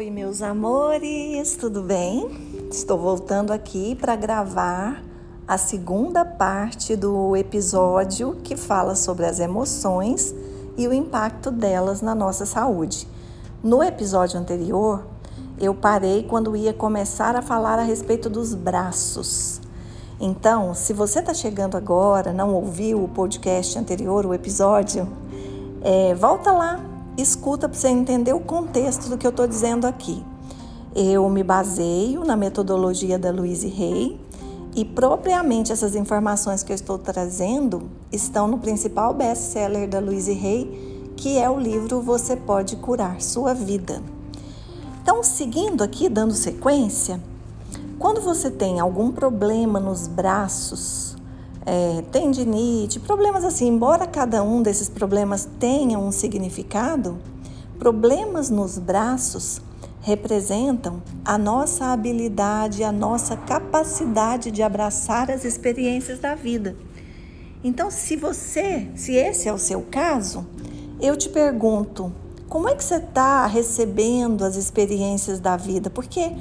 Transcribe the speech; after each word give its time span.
Oi, 0.00 0.08
meus 0.08 0.40
amores, 0.40 1.56
tudo 1.56 1.82
bem? 1.82 2.26
Estou 2.70 2.98
voltando 2.98 3.52
aqui 3.52 3.94
para 3.94 4.16
gravar 4.16 5.04
a 5.46 5.58
segunda 5.58 6.24
parte 6.24 6.96
do 6.96 7.36
episódio 7.36 8.38
que 8.42 8.56
fala 8.56 8.94
sobre 8.94 9.26
as 9.26 9.38
emoções 9.38 10.34
e 10.78 10.88
o 10.88 10.92
impacto 10.94 11.50
delas 11.50 12.00
na 12.00 12.14
nossa 12.14 12.46
saúde. 12.46 13.06
No 13.62 13.82
episódio 13.82 14.40
anterior, 14.40 15.04
eu 15.58 15.74
parei 15.74 16.22
quando 16.22 16.56
ia 16.56 16.72
começar 16.72 17.36
a 17.36 17.42
falar 17.42 17.78
a 17.78 17.82
respeito 17.82 18.30
dos 18.30 18.54
braços. 18.54 19.60
Então, 20.18 20.72
se 20.72 20.94
você 20.94 21.18
está 21.18 21.34
chegando 21.34 21.76
agora, 21.76 22.32
não 22.32 22.54
ouviu 22.54 23.04
o 23.04 23.08
podcast 23.08 23.78
anterior, 23.78 24.24
o 24.24 24.32
episódio, 24.32 25.06
é, 25.82 26.14
volta 26.14 26.52
lá 26.52 26.89
escuta 27.20 27.68
para 27.68 27.78
você 27.78 27.88
entender 27.88 28.32
o 28.32 28.40
contexto 28.40 29.08
do 29.08 29.18
que 29.18 29.26
eu 29.26 29.30
estou 29.30 29.46
dizendo 29.46 29.86
aqui. 29.86 30.24
Eu 30.94 31.28
me 31.28 31.42
baseio 31.42 32.24
na 32.24 32.36
metodologia 32.36 33.18
da 33.18 33.30
Louise 33.30 33.66
Hay 33.68 34.20
e 34.74 34.84
propriamente 34.84 35.72
essas 35.72 35.94
informações 35.94 36.62
que 36.62 36.72
eu 36.72 36.74
estou 36.74 36.98
trazendo 36.98 37.90
estão 38.12 38.46
no 38.46 38.58
principal 38.58 39.12
best-seller 39.14 39.88
da 39.88 39.98
Louise 40.00 40.32
Hay, 40.32 41.12
que 41.16 41.38
é 41.38 41.48
o 41.50 41.58
livro 41.58 42.00
Você 42.00 42.36
Pode 42.36 42.76
Curar 42.76 43.20
Sua 43.20 43.52
Vida. 43.52 44.02
Então, 45.02 45.22
seguindo 45.22 45.82
aqui, 45.82 46.08
dando 46.08 46.34
sequência, 46.34 47.20
quando 47.98 48.20
você 48.20 48.50
tem 48.50 48.80
algum 48.80 49.10
problema 49.10 49.78
nos 49.80 50.06
braços, 50.06 51.09
é, 51.66 52.02
tendinite, 52.10 52.98
problemas 53.00 53.44
assim, 53.44 53.68
embora 53.68 54.06
cada 54.06 54.42
um 54.42 54.62
desses 54.62 54.88
problemas 54.88 55.48
tenha 55.58 55.98
um 55.98 56.10
significado, 56.10 57.18
problemas 57.78 58.50
nos 58.50 58.78
braços 58.78 59.60
representam 60.00 61.02
a 61.24 61.36
nossa 61.36 61.86
habilidade, 61.86 62.82
a 62.82 62.90
nossa 62.90 63.36
capacidade 63.36 64.50
de 64.50 64.62
abraçar 64.62 65.30
as 65.30 65.44
experiências 65.44 66.18
da 66.18 66.34
vida. 66.34 66.74
Então, 67.62 67.90
se 67.90 68.16
você, 68.16 68.88
se 68.94 69.14
esse 69.14 69.46
é 69.46 69.52
o 69.52 69.58
seu 69.58 69.82
caso, 69.82 70.46
eu 71.00 71.16
te 71.16 71.28
pergunto, 71.28 72.10
como 72.48 72.68
é 72.68 72.74
que 72.74 72.82
você 72.82 72.96
está 72.96 73.46
recebendo 73.46 74.44
as 74.44 74.56
experiências 74.56 75.38
da 75.38 75.56
vida? 75.56 75.90
Porque 75.90 76.32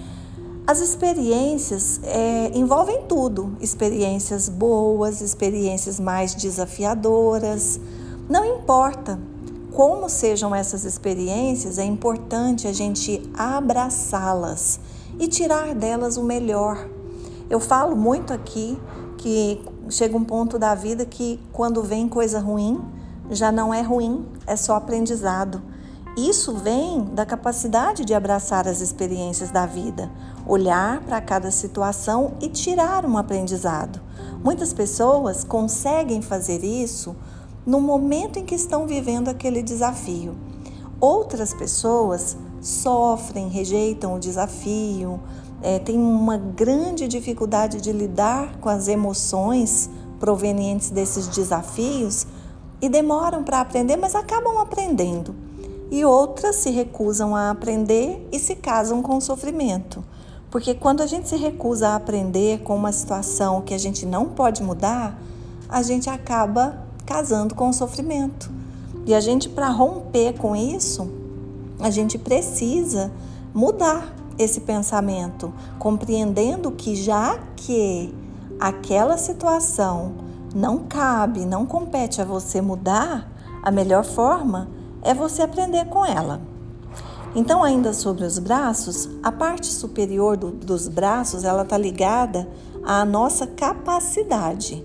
as 0.70 0.82
experiências 0.82 2.00
é, 2.04 2.52
envolvem 2.56 3.02
tudo: 3.08 3.58
experiências 3.60 4.48
boas, 4.48 5.20
experiências 5.20 6.00
mais 6.00 6.36
desafiadoras. 6.36 7.80
Não 8.30 8.46
importa 8.46 9.20
como 9.74 10.08
sejam 10.08 10.54
essas 10.54 10.86
experiências, 10.86 11.80
é 11.80 11.84
importante 11.84 12.68
a 12.68 12.72
gente 12.72 13.20
abraçá-las 13.34 14.80
e 15.20 15.28
tirar 15.28 15.74
delas 15.74 16.18
o 16.18 16.24
melhor. 16.24 16.88
Eu 17.50 17.60
falo 17.60 17.96
muito 17.96 18.32
aqui 18.32 18.80
que 19.18 19.66
chega 19.90 20.16
um 20.16 20.24
ponto 20.24 20.60
da 20.60 20.76
vida 20.76 21.04
que 21.04 21.40
quando 21.52 21.82
vem 21.82 22.08
coisa 22.08 22.40
ruim, 22.40 22.80
já 23.32 23.52
não 23.52 23.74
é 23.74 23.82
ruim, 23.82 24.24
é 24.46 24.56
só 24.56 24.76
aprendizado. 24.76 25.64
Isso 26.18 26.54
vem 26.54 27.06
da 27.06 27.26
capacidade 27.26 28.04
de 28.04 28.14
abraçar 28.14 28.68
as 28.68 28.82
experiências 28.82 29.52
da 29.52 29.66
vida, 29.66 30.12
olhar 30.50 31.02
para 31.02 31.22
cada 31.22 31.52
situação 31.52 32.34
e 32.42 32.50
tirar 32.50 33.06
um 33.06 33.18
aprendizado. 33.18 34.02
Muitas 34.44 34.74
pessoas 34.74 35.44
conseguem 35.44 36.22
fazer 36.22 36.64
isso 36.64 37.16
no 37.66 37.80
momento 37.80 38.40
em 38.40 38.46
que 38.46 38.56
estão 38.56 38.88
vivendo 38.88 39.30
aquele 39.30 39.62
desafio. 39.62 40.36
Outras 41.00 41.54
pessoas 41.54 42.36
sofrem, 42.60 43.48
rejeitam 43.48 44.16
o 44.16 44.20
desafio, 44.20 45.20
é, 45.62 45.78
têm 45.78 45.98
uma 45.98 46.38
grande 46.38 47.08
dificuldade 47.08 47.80
de 47.80 47.92
lidar 47.92 48.58
com 48.58 48.70
as 48.70 48.88
emoções 48.88 49.90
provenientes 50.20 50.90
desses 50.90 51.28
desafios 51.28 52.26
e 52.82 52.90
demoram 52.90 53.44
para 53.44 53.62
aprender, 53.62 53.98
mas 53.98 54.16
acabam 54.16 54.58
aprendendo 54.58 55.36
e 55.92 56.06
outras 56.06 56.58
se 56.58 56.70
recusam 56.70 57.36
a 57.36 57.50
aprender 57.50 58.28
e 58.32 58.40
se 58.40 58.56
casam 58.56 59.02
com 59.02 59.18
o 59.18 59.22
sofrimento. 59.22 60.04
Porque 60.52 60.74
quando 60.74 61.02
a 61.02 61.06
gente 61.06 61.30
se 61.30 61.36
recusa 61.36 61.90
a 61.90 61.96
aprender 61.96 62.60
com 62.64 62.76
uma 62.76 62.92
situação 62.92 63.62
que 63.62 63.74
a 63.74 63.78
gente 63.78 64.06
não 64.06 64.30
pode 64.30 64.64
mudar, 64.64 65.20
a 65.68 65.82
gente 65.84 66.10
acaba 66.10 66.84
casando 67.06 67.54
com 67.54 67.70
o 67.70 67.74
sofrimento. 67.74 68.52
E 69.06 69.14
a 69.14 69.20
gente, 69.20 69.48
para 69.48 69.70
romper 69.70 70.34
com 70.34 70.56
isso, 70.56 71.10
a 71.80 71.90
gente 71.90 72.18
precisa 72.18 73.12
mudar 73.54 74.14
esse 74.38 74.62
pensamento, 74.62 75.54
compreendendo 75.78 76.72
que 76.72 76.96
já 76.96 77.38
que 77.56 78.14
aquela 78.60 79.18
situação 79.18 80.14
não 80.56 80.80
cabe, 80.80 81.46
não 81.46 81.66
compete 81.66 82.22
a 82.22 82.26
você 82.26 82.62
mudar, 82.62 83.30
a 83.62 83.70
melhor 83.70 84.04
forma 84.04 84.68
é 85.02 85.14
você 85.14 85.42
aprender 85.42 85.86
com 85.86 86.06
ela. 86.06 86.42
Então, 87.36 87.64
ainda 87.64 87.94
sobre 87.94 88.26
os 88.26 88.40
braços, 88.40 89.08
a 89.22 89.32
parte 89.32 89.68
superior 89.68 90.36
do, 90.36 90.52
dos 90.52 90.88
braços 90.88 91.44
ela 91.44 91.62
está 91.62 91.78
ligada 91.78 92.50
à 92.84 93.06
nossa 93.06 93.46
capacidade, 93.46 94.84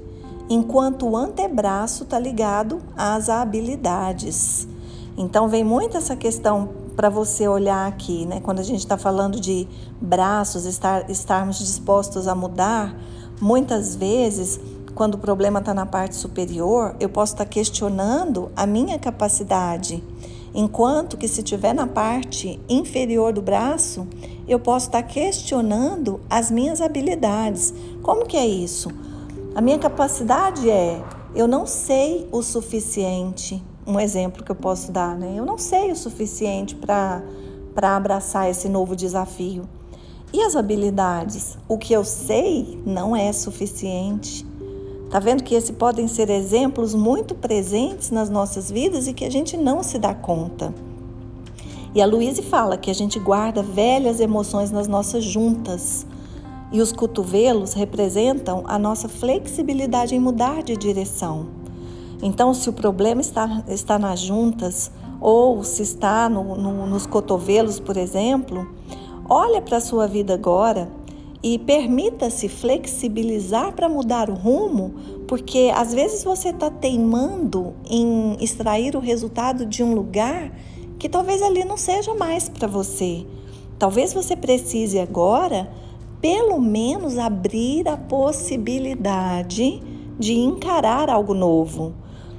enquanto 0.48 1.08
o 1.08 1.16
antebraço 1.16 2.04
está 2.04 2.18
ligado 2.18 2.80
às 2.96 3.30
habilidades. 3.30 4.68
Então, 5.16 5.48
vem 5.48 5.64
muito 5.64 5.96
essa 5.96 6.14
questão 6.14 6.68
para 6.94 7.08
você 7.08 7.48
olhar 7.48 7.88
aqui, 7.88 8.26
né? 8.26 8.40
Quando 8.40 8.60
a 8.60 8.62
gente 8.62 8.80
está 8.80 8.96
falando 8.96 9.40
de 9.40 9.66
braços, 10.00 10.64
estar, 10.66 11.10
estarmos 11.10 11.58
dispostos 11.58 12.28
a 12.28 12.34
mudar, 12.34 12.94
muitas 13.40 13.96
vezes 13.96 14.60
quando 14.94 15.16
o 15.16 15.18
problema 15.18 15.58
está 15.58 15.74
na 15.74 15.84
parte 15.84 16.14
superior, 16.14 16.94
eu 17.00 17.08
posso 17.08 17.34
estar 17.34 17.44
tá 17.44 17.50
questionando 17.50 18.50
a 18.54 18.64
minha 18.64 18.98
capacidade. 18.98 20.02
Enquanto 20.54 21.16
que 21.16 21.26
se 21.26 21.40
estiver 21.40 21.74
na 21.74 21.86
parte 21.86 22.60
inferior 22.68 23.32
do 23.32 23.42
braço, 23.42 24.06
eu 24.46 24.60
posso 24.60 24.86
estar 24.86 25.02
questionando 25.02 26.20
as 26.30 26.48
minhas 26.48 26.80
habilidades. 26.80 27.74
Como 28.02 28.24
que 28.24 28.36
é 28.36 28.46
isso? 28.46 28.88
A 29.54 29.60
minha 29.60 29.78
capacidade 29.78 30.70
é 30.70 31.02
eu 31.34 31.48
não 31.48 31.66
sei 31.66 32.28
o 32.30 32.40
suficiente. 32.40 33.60
Um 33.84 33.98
exemplo 33.98 34.44
que 34.44 34.50
eu 34.52 34.56
posso 34.56 34.92
dar, 34.92 35.18
né? 35.18 35.34
Eu 35.36 35.44
não 35.44 35.58
sei 35.58 35.90
o 35.90 35.96
suficiente 35.96 36.76
para 36.76 37.22
abraçar 37.96 38.48
esse 38.48 38.68
novo 38.68 38.94
desafio. 38.94 39.68
E 40.32 40.40
as 40.42 40.54
habilidades? 40.54 41.58
O 41.68 41.76
que 41.76 41.92
eu 41.92 42.04
sei 42.04 42.80
não 42.86 43.16
é 43.16 43.32
suficiente. 43.32 44.46
Tá 45.10 45.18
vendo 45.18 45.44
que 45.44 45.54
esses 45.54 45.70
podem 45.70 46.08
ser 46.08 46.28
exemplos 46.30 46.94
muito 46.94 47.34
presentes 47.34 48.10
nas 48.10 48.28
nossas 48.28 48.70
vidas 48.70 49.06
e 49.06 49.12
que 49.12 49.24
a 49.24 49.30
gente 49.30 49.56
não 49.56 49.82
se 49.82 49.98
dá 49.98 50.14
conta. 50.14 50.74
E 51.94 52.02
a 52.02 52.06
Luíse 52.06 52.42
fala 52.42 52.76
que 52.76 52.90
a 52.90 52.94
gente 52.94 53.20
guarda 53.20 53.62
velhas 53.62 54.18
emoções 54.18 54.72
nas 54.72 54.88
nossas 54.88 55.22
juntas. 55.22 56.04
E 56.72 56.80
os 56.80 56.90
cotovelos 56.90 57.72
representam 57.72 58.64
a 58.66 58.76
nossa 58.76 59.08
flexibilidade 59.08 60.14
em 60.14 60.18
mudar 60.18 60.62
de 60.64 60.76
direção. 60.76 61.46
Então, 62.20 62.52
se 62.52 62.68
o 62.68 62.72
problema 62.72 63.20
está, 63.20 63.62
está 63.68 63.96
nas 63.96 64.18
juntas 64.18 64.90
ou 65.20 65.62
se 65.62 65.82
está 65.82 66.28
no, 66.28 66.56
no, 66.56 66.86
nos 66.86 67.06
cotovelos, 67.06 67.78
por 67.78 67.96
exemplo, 67.96 68.68
olha 69.28 69.62
para 69.62 69.76
a 69.76 69.80
sua 69.80 70.08
vida 70.08 70.34
agora 70.34 70.88
e 71.44 71.58
permita-se 71.58 72.48
flexibilizar 72.48 73.74
para 73.74 73.86
mudar 73.86 74.30
o 74.30 74.34
rumo, 74.34 74.94
porque 75.28 75.70
às 75.74 75.92
vezes 75.92 76.24
você 76.24 76.48
está 76.48 76.70
teimando 76.70 77.74
em 77.84 78.34
extrair 78.40 78.96
o 78.96 78.98
resultado 78.98 79.66
de 79.66 79.82
um 79.82 79.94
lugar 79.94 80.50
que 80.98 81.06
talvez 81.06 81.42
ali 81.42 81.62
não 81.62 81.76
seja 81.76 82.14
mais 82.14 82.48
para 82.48 82.66
você. 82.66 83.26
Talvez 83.78 84.14
você 84.14 84.34
precise 84.34 84.98
agora, 84.98 85.70
pelo 86.18 86.58
menos, 86.58 87.18
abrir 87.18 87.86
a 87.88 87.96
possibilidade 87.98 89.82
de 90.18 90.32
encarar 90.32 91.10
algo 91.10 91.34
novo. 91.34 91.92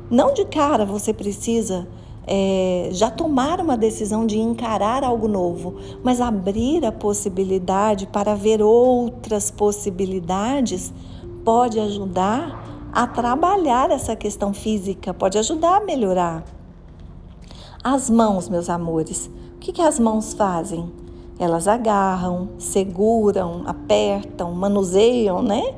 Não 0.10 0.34
de 0.34 0.46
cara 0.46 0.84
você 0.84 1.14
precisa 1.14 1.88
é, 2.28 2.90
já 2.92 3.12
tomar 3.12 3.60
uma 3.60 3.78
decisão 3.78 4.26
de 4.26 4.40
encarar 4.40 5.04
algo 5.04 5.28
novo, 5.28 5.76
mas 6.04 6.20
abrir 6.20 6.86
a 6.86 6.92
possibilidade 6.92 8.08
para 8.08 8.36
ver 8.36 8.62
outras 8.62 9.52
possibilidades 9.52 10.94
pode 11.44 11.80
ajudar 11.80 12.90
a 12.92 13.06
trabalhar 13.06 13.92
essa 13.92 14.16
questão 14.16 14.54
física, 14.54 15.14
pode 15.14 15.38
ajudar 15.38 15.82
a 15.82 15.86
melhorar. 15.86 16.44
As 17.84 18.10
mãos, 18.10 18.50
meus 18.50 18.70
amores, 18.70 19.30
o 19.56 19.60
que, 19.60 19.72
que 19.72 19.82
as 19.82 20.00
mãos 20.00 20.34
fazem? 20.34 20.92
Elas 21.38 21.68
agarram, 21.68 22.50
seguram, 22.58 23.64
apertam, 23.68 24.54
manuseiam, 24.54 25.44
né? 25.44 25.76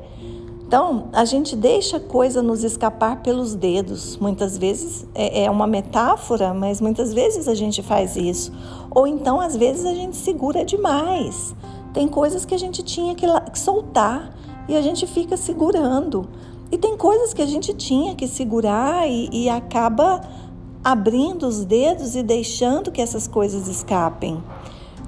Então, 0.68 1.08
a 1.14 1.24
gente 1.24 1.56
deixa 1.56 1.96
a 1.96 2.00
coisa 2.00 2.42
nos 2.42 2.62
escapar 2.62 3.22
pelos 3.22 3.54
dedos. 3.54 4.18
Muitas 4.18 4.58
vezes 4.58 5.06
é, 5.14 5.44
é 5.44 5.50
uma 5.50 5.66
metáfora, 5.66 6.52
mas 6.52 6.78
muitas 6.78 7.14
vezes 7.14 7.48
a 7.48 7.54
gente 7.54 7.82
faz 7.82 8.16
isso. 8.16 8.52
Ou 8.90 9.06
então, 9.06 9.40
às 9.40 9.56
vezes, 9.56 9.86
a 9.86 9.94
gente 9.94 10.14
segura 10.14 10.66
demais. 10.66 11.54
Tem 11.94 12.06
coisas 12.06 12.44
que 12.44 12.54
a 12.54 12.58
gente 12.58 12.82
tinha 12.82 13.14
que 13.14 13.26
soltar 13.54 14.36
e 14.68 14.76
a 14.76 14.82
gente 14.82 15.06
fica 15.06 15.38
segurando. 15.38 16.28
E 16.70 16.76
tem 16.76 16.98
coisas 16.98 17.32
que 17.32 17.40
a 17.40 17.46
gente 17.46 17.72
tinha 17.72 18.14
que 18.14 18.28
segurar 18.28 19.08
e, 19.08 19.30
e 19.32 19.48
acaba 19.48 20.20
abrindo 20.84 21.46
os 21.46 21.64
dedos 21.64 22.14
e 22.14 22.22
deixando 22.22 22.92
que 22.92 23.00
essas 23.00 23.26
coisas 23.26 23.68
escapem. 23.68 24.44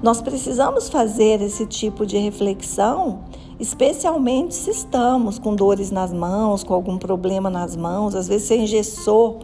Nós 0.01 0.23
precisamos 0.23 0.89
fazer 0.89 1.39
esse 1.39 1.67
tipo 1.67 2.03
de 2.03 2.17
reflexão 2.17 3.19
especialmente 3.61 4.55
se 4.55 4.71
estamos 4.71 5.37
com 5.37 5.55
dores 5.55 5.91
nas 5.91 6.11
mãos, 6.11 6.63
com 6.63 6.73
algum 6.73 6.97
problema 6.97 7.47
nas 7.47 7.75
mãos, 7.75 8.15
às 8.15 8.27
vezes 8.27 8.47
você 8.47 8.57
engessou 8.57 9.39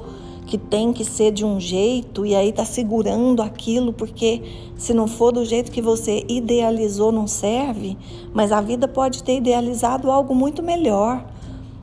que 0.47 0.57
tem 0.57 0.91
que 0.91 1.05
ser 1.05 1.31
de 1.31 1.45
um 1.45 1.59
jeito 1.59 2.25
e 2.25 2.33
aí 2.33 2.49
está 2.49 2.65
segurando 2.65 3.43
aquilo 3.43 3.93
porque 3.93 4.41
se 4.75 4.91
não 4.91 5.05
for 5.05 5.31
do 5.31 5.45
jeito 5.45 5.71
que 5.71 5.83
você 5.83 6.25
idealizou 6.27 7.11
não 7.11 7.27
serve, 7.27 7.95
mas 8.33 8.51
a 8.51 8.59
vida 8.59 8.87
pode 8.87 9.21
ter 9.21 9.37
idealizado 9.37 10.09
algo 10.09 10.33
muito 10.33 10.63
melhor. 10.63 11.23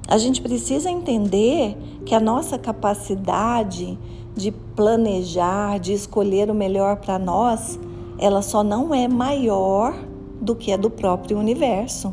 A 0.08 0.18
gente 0.18 0.42
precisa 0.42 0.90
entender 0.90 1.76
que 2.04 2.16
a 2.16 2.20
nossa 2.20 2.58
capacidade 2.58 3.96
de 4.34 4.50
planejar, 4.50 5.78
de 5.78 5.92
escolher 5.92 6.50
o 6.50 6.54
melhor 6.54 6.96
para 6.96 7.16
nós, 7.16 7.78
ela 8.18 8.42
só 8.42 8.64
não 8.64 8.92
é 8.92 9.06
maior 9.06 9.94
do 10.40 10.56
que 10.56 10.72
a 10.72 10.76
do 10.76 10.90
próprio 10.90 11.38
universo. 11.38 12.12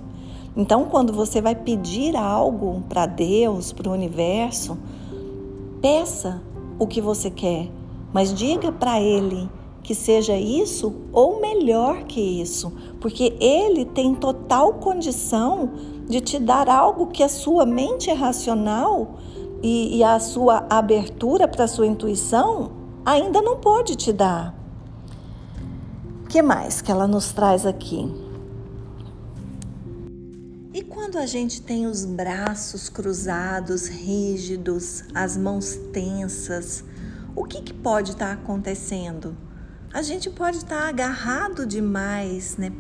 Então, 0.56 0.86
quando 0.86 1.14
você 1.14 1.42
vai 1.42 1.56
pedir 1.56 2.16
algo 2.16 2.84
para 2.90 3.06
Deus, 3.06 3.72
para 3.72 3.90
o 3.90 3.94
universo, 3.94 4.78
peça 5.82 6.42
o 6.78 6.86
que 6.86 7.00
você 7.00 7.30
quer, 7.30 7.70
mas 8.12 8.34
diga 8.34 8.72
para 8.72 9.00
Ele 9.00 9.50
que 9.82 9.96
seja 9.96 10.38
isso 10.38 10.94
ou 11.12 11.40
melhor 11.40 12.04
que 12.04 12.20
isso, 12.20 12.72
porque 13.00 13.36
Ele 13.40 13.86
tem 13.86 14.14
total 14.14 14.74
condição 14.74 15.72
de 16.08 16.20
te 16.20 16.38
dar 16.38 16.70
algo 16.70 17.08
que 17.08 17.24
a 17.24 17.30
sua 17.30 17.66
mente 17.66 18.12
racional 18.12 19.16
e, 19.64 19.98
e 19.98 20.04
a 20.04 20.20
sua 20.20 20.66
abertura 20.70 21.48
para 21.48 21.64
a 21.64 21.68
sua 21.68 21.88
intuição 21.88 22.72
ainda 23.06 23.42
não 23.42 23.58
pode 23.58 23.96
te 23.96 24.12
dar. 24.12 24.54
O 26.24 26.28
que 26.28 26.42
mais 26.42 26.82
que 26.82 26.92
ela 26.92 27.08
nos 27.08 27.32
traz 27.32 27.66
aqui? 27.66 28.10
Quando 31.12 31.24
a 31.24 31.28
gente 31.28 31.62
tem 31.62 31.88
os 31.88 32.06
braços 32.06 32.88
cruzados, 32.88 33.86
rígidos, 33.86 35.04
as 35.14 35.36
mãos 35.36 35.76
tensas, 35.92 36.86
o 37.36 37.44
que, 37.44 37.62
que 37.62 37.74
pode 37.74 38.12
estar 38.12 38.28
tá 38.28 38.32
acontecendo? 38.32 39.36
A 39.94 40.02
gente 40.02 40.30
pode 40.30 40.60
estar 40.60 40.84
tá 40.84 40.88
agarrado 40.88 41.66
demais, 41.66 42.56
né? 42.56 42.72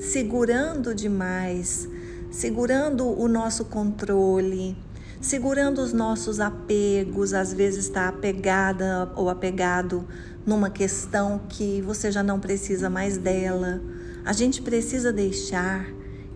segurando 0.00 0.94
demais, 0.94 1.86
segurando 2.30 3.06
o 3.06 3.28
nosso 3.28 3.66
controle, 3.66 4.74
segurando 5.20 5.82
os 5.82 5.92
nossos 5.92 6.40
apegos, 6.40 7.34
às 7.34 7.52
vezes 7.52 7.84
está 7.84 8.08
apegada 8.08 9.12
ou 9.14 9.28
apegado 9.28 10.08
numa 10.46 10.70
questão 10.70 11.38
que 11.50 11.82
você 11.82 12.10
já 12.10 12.22
não 12.22 12.40
precisa 12.40 12.88
mais 12.88 13.18
dela. 13.18 13.78
A 14.24 14.32
gente 14.32 14.62
precisa 14.62 15.12
deixar 15.12 15.84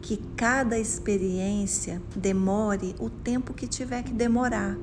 que 0.01 0.17
cada 0.37 0.79
experiência 0.79 2.01
demore 2.15 2.95
o 2.99 3.11
tempo 3.11 3.53
que 3.53 3.67
tiver 3.67 4.03
que 4.03 4.13
demorar. 4.13 4.77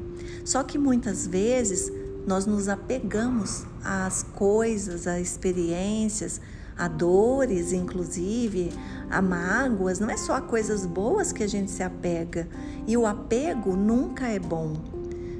Só 0.44 0.63
que 0.63 0.77
muitas 0.77 1.25
vezes 1.25 1.91
nós 2.27 2.45
nos 2.45 2.67
apegamos 2.67 3.65
às 3.83 4.23
coisas, 4.23 5.07
às 5.07 5.21
experiências, 5.21 6.41
a 6.77 6.88
dores, 6.88 7.71
inclusive, 7.71 8.71
a 9.09 9.21
mágoas. 9.21 10.00
Não 10.00 10.09
é 10.09 10.17
só 10.17 10.35
a 10.35 10.41
coisas 10.41 10.85
boas 10.85 11.31
que 11.31 11.44
a 11.44 11.47
gente 11.47 11.71
se 11.71 11.83
apega. 11.83 12.47
E 12.88 12.97
o 12.97 13.06
apego 13.06 13.75
nunca 13.75 14.27
é 14.27 14.39
bom. 14.39 14.73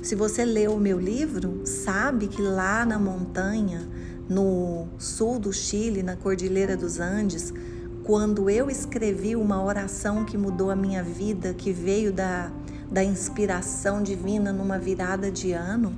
Se 0.01 0.16
você 0.16 0.45
leu 0.45 0.75
o 0.75 0.80
meu 0.80 1.00
livro, 1.00 1.66
sabe 1.66 2.27
que 2.27 2.42
lá 2.42 2.86
na 2.86 3.00
montanha, 3.00 3.81
no 4.30 4.88
sul 4.98 5.39
do 5.39 5.51
Chile, 5.51 6.04
na 6.04 6.16
Cordilheira 6.16 6.77
dos 6.77 7.00
Andes, 7.00 7.51
quando 8.06 8.52
eu 8.52 8.69
escrevi 8.69 9.36
uma 9.36 9.63
oração 9.63 10.24
que 10.24 10.38
mudou 10.38 10.69
a 10.69 10.75
minha 10.75 11.02
vida, 11.02 11.56
que 11.56 11.72
veio 11.72 12.13
da, 12.13 12.52
da 12.90 13.04
inspiração 13.04 14.04
divina 14.04 14.54
numa 14.54 14.78
virada 14.78 15.31
de 15.31 15.54
ano, 15.54 15.92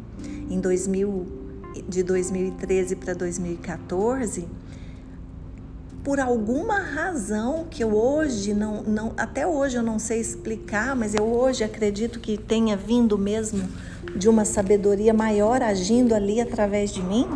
em 0.49 0.57
2000, 0.57 1.27
de 1.85 2.03
2013 2.03 2.95
para 2.95 3.13
2014, 3.13 4.47
por 6.01 6.17
alguma 6.21 6.79
razão 6.79 7.67
que 7.69 7.83
eu 7.83 7.93
hoje 7.93 8.53
não, 8.53 8.83
não, 8.83 9.11
até 9.17 9.45
hoje 9.45 9.75
eu 9.75 9.83
não 9.83 9.99
sei 9.99 10.21
explicar, 10.21 10.95
mas 10.95 11.13
eu 11.13 11.25
hoje 11.25 11.65
acredito 11.65 12.21
que 12.21 12.37
tenha 12.37 12.77
vindo 12.77 13.17
mesmo 13.17 13.67
de 14.15 14.29
uma 14.29 14.45
sabedoria 14.45 15.13
maior 15.13 15.61
agindo 15.61 16.15
ali 16.15 16.39
através 16.39 16.93
de 16.93 17.03
mim, 17.03 17.27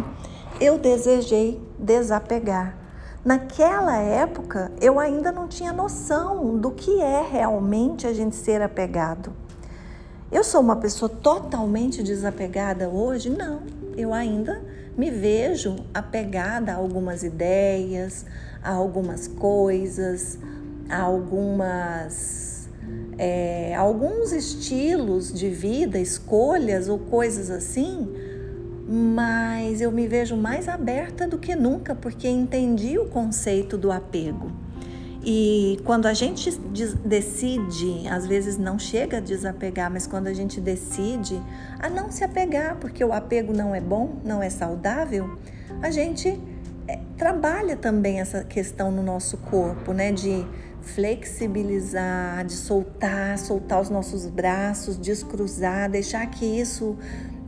eu 0.62 0.78
desejei 0.78 1.60
desapegar. 1.78 2.81
Naquela 3.24 3.98
época, 3.98 4.72
eu 4.82 5.00
ainda 5.00 5.32
não 5.32 5.48
tinha 5.48 5.72
noção 5.72 6.58
do 6.58 6.72
que 6.72 7.00
é 7.00 7.22
realmente 7.22 8.08
a 8.08 8.14
gente 8.14 8.36
ser 8.36 8.64
apegado. 8.64 9.32
Eu 10.32 10.44
sou 10.44 10.60
uma 10.60 10.78
pessoa 10.78 11.08
totalmente 11.08 12.02
desapegada 12.02 12.90
hoje? 12.90 13.30
Não, 13.30 13.62
eu 13.96 14.12
ainda 14.12 14.64
me 14.98 15.12
vejo 15.12 15.76
apegada 15.94 16.72
a 16.72 16.76
algumas 16.78 17.22
ideias, 17.22 18.26
a 18.64 18.72
algumas 18.72 19.28
coisas, 19.28 20.40
a 20.90 21.00
algumas 21.00 22.68
é, 23.20 23.76
alguns 23.76 24.32
estilos 24.32 25.32
de 25.32 25.48
vida, 25.48 26.00
escolhas 26.00 26.90
ou 26.90 26.98
coisas 26.98 27.52
assim 27.52 28.12
mas 28.94 29.80
eu 29.80 29.90
me 29.90 30.06
vejo 30.06 30.36
mais 30.36 30.68
aberta 30.68 31.26
do 31.26 31.38
que 31.38 31.56
nunca 31.56 31.96
porque 31.96 32.28
entendi 32.28 33.00
o 33.00 33.06
conceito 33.06 33.78
do 33.78 33.90
apego. 33.90 34.52
E 35.24 35.80
quando 35.86 36.08
a 36.08 36.14
gente 36.14 36.52
decide, 37.06 38.06
às 38.10 38.28
vezes 38.28 38.58
não 38.58 38.78
chega 38.78 39.18
a 39.18 39.20
desapegar, 39.22 39.90
mas 39.90 40.06
quando 40.06 40.28
a 40.28 40.34
gente 40.34 40.60
decide 40.60 41.42
a 41.80 41.90
não 41.90 42.12
se 42.12 42.26
apegar, 42.26 42.76
porque 42.82 43.02
o 43.06 43.14
apego 43.14 43.54
não 43.54 43.74
é 43.74 43.80
bom, 43.80 44.18
não 44.26 44.44
é 44.44 44.50
saudável, 44.50 45.38
a 45.82 45.90
gente 45.90 46.38
é, 46.86 47.00
trabalha 47.18 47.78
também 47.78 48.20
essa 48.20 48.44
questão 48.44 48.92
no 48.92 49.02
nosso 49.02 49.38
corpo, 49.38 49.94
né? 49.94 50.12
De 50.12 50.46
flexibilizar, 50.82 52.44
de 52.44 52.54
soltar, 52.54 53.38
soltar 53.38 53.80
os 53.80 53.90
nossos 53.90 54.26
braços, 54.26 54.98
descruzar, 54.98 55.90
deixar 55.90 56.26
que 56.26 56.44
isso 56.46 56.98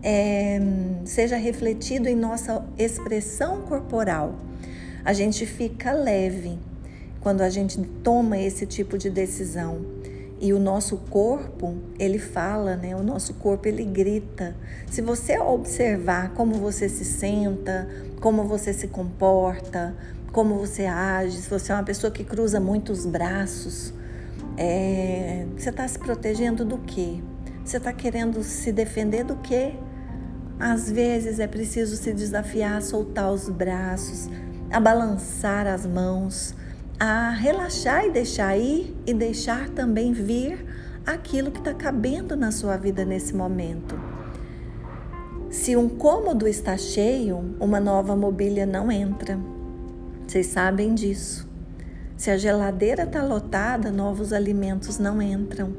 é, 0.03 0.59
seja 1.05 1.37
refletido 1.37 2.09
em 2.09 2.15
nossa 2.15 2.65
expressão 2.77 3.61
corporal. 3.61 4.35
A 5.05 5.13
gente 5.13 5.45
fica 5.45 5.93
leve 5.93 6.59
quando 7.21 7.41
a 7.41 7.49
gente 7.49 7.81
toma 8.03 8.37
esse 8.37 8.65
tipo 8.65 8.97
de 8.97 9.09
decisão. 9.09 9.81
E 10.41 10.51
o 10.51 10.59
nosso 10.59 10.97
corpo, 11.09 11.77
ele 11.97 12.19
fala, 12.19 12.75
né? 12.75 12.93
O 12.97 13.01
nosso 13.01 13.33
corpo, 13.35 13.65
ele 13.65 13.85
grita. 13.85 14.53
Se 14.91 15.01
você 15.01 15.39
observar 15.39 16.33
como 16.33 16.55
você 16.55 16.89
se 16.89 17.05
senta, 17.05 17.87
como 18.19 18.43
você 18.43 18.73
se 18.73 18.89
comporta, 18.89 19.95
como 20.33 20.55
você 20.55 20.85
age, 20.85 21.37
se 21.37 21.49
você 21.49 21.71
é 21.71 21.75
uma 21.75 21.83
pessoa 21.83 22.11
que 22.11 22.25
cruza 22.25 22.59
muitos 22.59 23.05
braços, 23.05 23.93
é, 24.57 25.45
você 25.57 25.69
está 25.69 25.87
se 25.87 25.97
protegendo 25.97 26.65
do 26.65 26.77
quê? 26.79 27.21
Você 27.63 27.77
está 27.77 27.93
querendo 27.93 28.43
se 28.43 28.73
defender 28.73 29.23
do 29.23 29.37
quê? 29.37 29.75
Às 30.59 30.89
vezes 30.89 31.39
é 31.39 31.47
preciso 31.47 31.95
se 31.95 32.13
desafiar 32.13 32.77
a 32.77 32.81
soltar 32.81 33.31
os 33.31 33.49
braços, 33.49 34.29
a 34.71 34.79
balançar 34.79 35.67
as 35.67 35.85
mãos, 35.85 36.55
a 36.99 37.31
relaxar 37.31 38.05
e 38.05 38.11
deixar 38.11 38.57
ir 38.57 38.95
e 39.05 39.13
deixar 39.13 39.69
também 39.69 40.13
vir 40.13 40.65
aquilo 41.05 41.51
que 41.51 41.59
está 41.59 41.73
cabendo 41.73 42.35
na 42.35 42.51
sua 42.51 42.77
vida 42.77 43.03
nesse 43.03 43.35
momento. 43.35 43.99
Se 45.49 45.75
um 45.75 45.87
cômodo 45.87 46.47
está 46.47 46.77
cheio, 46.77 47.55
uma 47.59 47.79
nova 47.79 48.15
mobília 48.15 48.65
não 48.65 48.91
entra. 48.91 49.37
Vocês 50.25 50.47
sabem 50.47 50.95
disso. 50.95 51.47
Se 52.17 52.31
a 52.31 52.37
geladeira 52.37 53.03
está 53.03 53.21
lotada, 53.23 53.91
novos 53.91 54.33
alimentos 54.33 54.97
não 54.97 55.21
entram. 55.21 55.75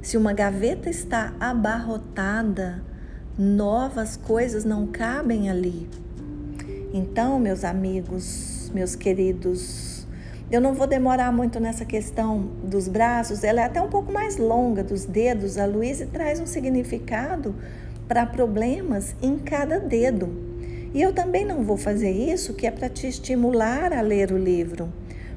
Se 0.00 0.16
uma 0.16 0.32
gaveta 0.32 0.88
está 0.88 1.34
abarrotada, 1.38 2.82
novas 3.40 4.18
coisas 4.18 4.66
não 4.66 4.86
cabem 4.86 5.48
ali. 5.48 5.88
Então, 6.92 7.38
meus 7.40 7.64
amigos, 7.64 8.70
meus 8.74 8.94
queridos, 8.94 10.06
Eu 10.50 10.60
não 10.60 10.74
vou 10.74 10.88
demorar 10.88 11.32
muito 11.32 11.60
nessa 11.60 11.84
questão 11.84 12.40
dos 12.64 12.88
braços, 12.88 13.44
ela 13.44 13.60
é 13.60 13.64
até 13.64 13.80
um 13.80 13.88
pouco 13.88 14.12
mais 14.12 14.36
longa 14.36 14.82
dos 14.82 15.04
dedos. 15.04 15.56
A 15.56 15.64
Luísa 15.64 16.08
traz 16.12 16.40
um 16.40 16.46
significado 16.46 17.54
para 18.08 18.26
problemas 18.26 19.14
em 19.22 19.38
cada 19.38 19.78
dedo. 19.78 20.28
E 20.92 21.00
eu 21.00 21.12
também 21.12 21.44
não 21.44 21.62
vou 21.62 21.76
fazer 21.76 22.10
isso, 22.10 22.52
que 22.54 22.66
é 22.66 22.70
para 22.72 22.88
te 22.88 23.06
estimular 23.06 23.92
a 23.92 24.00
ler 24.00 24.32
o 24.32 24.36
livro, 24.36 24.92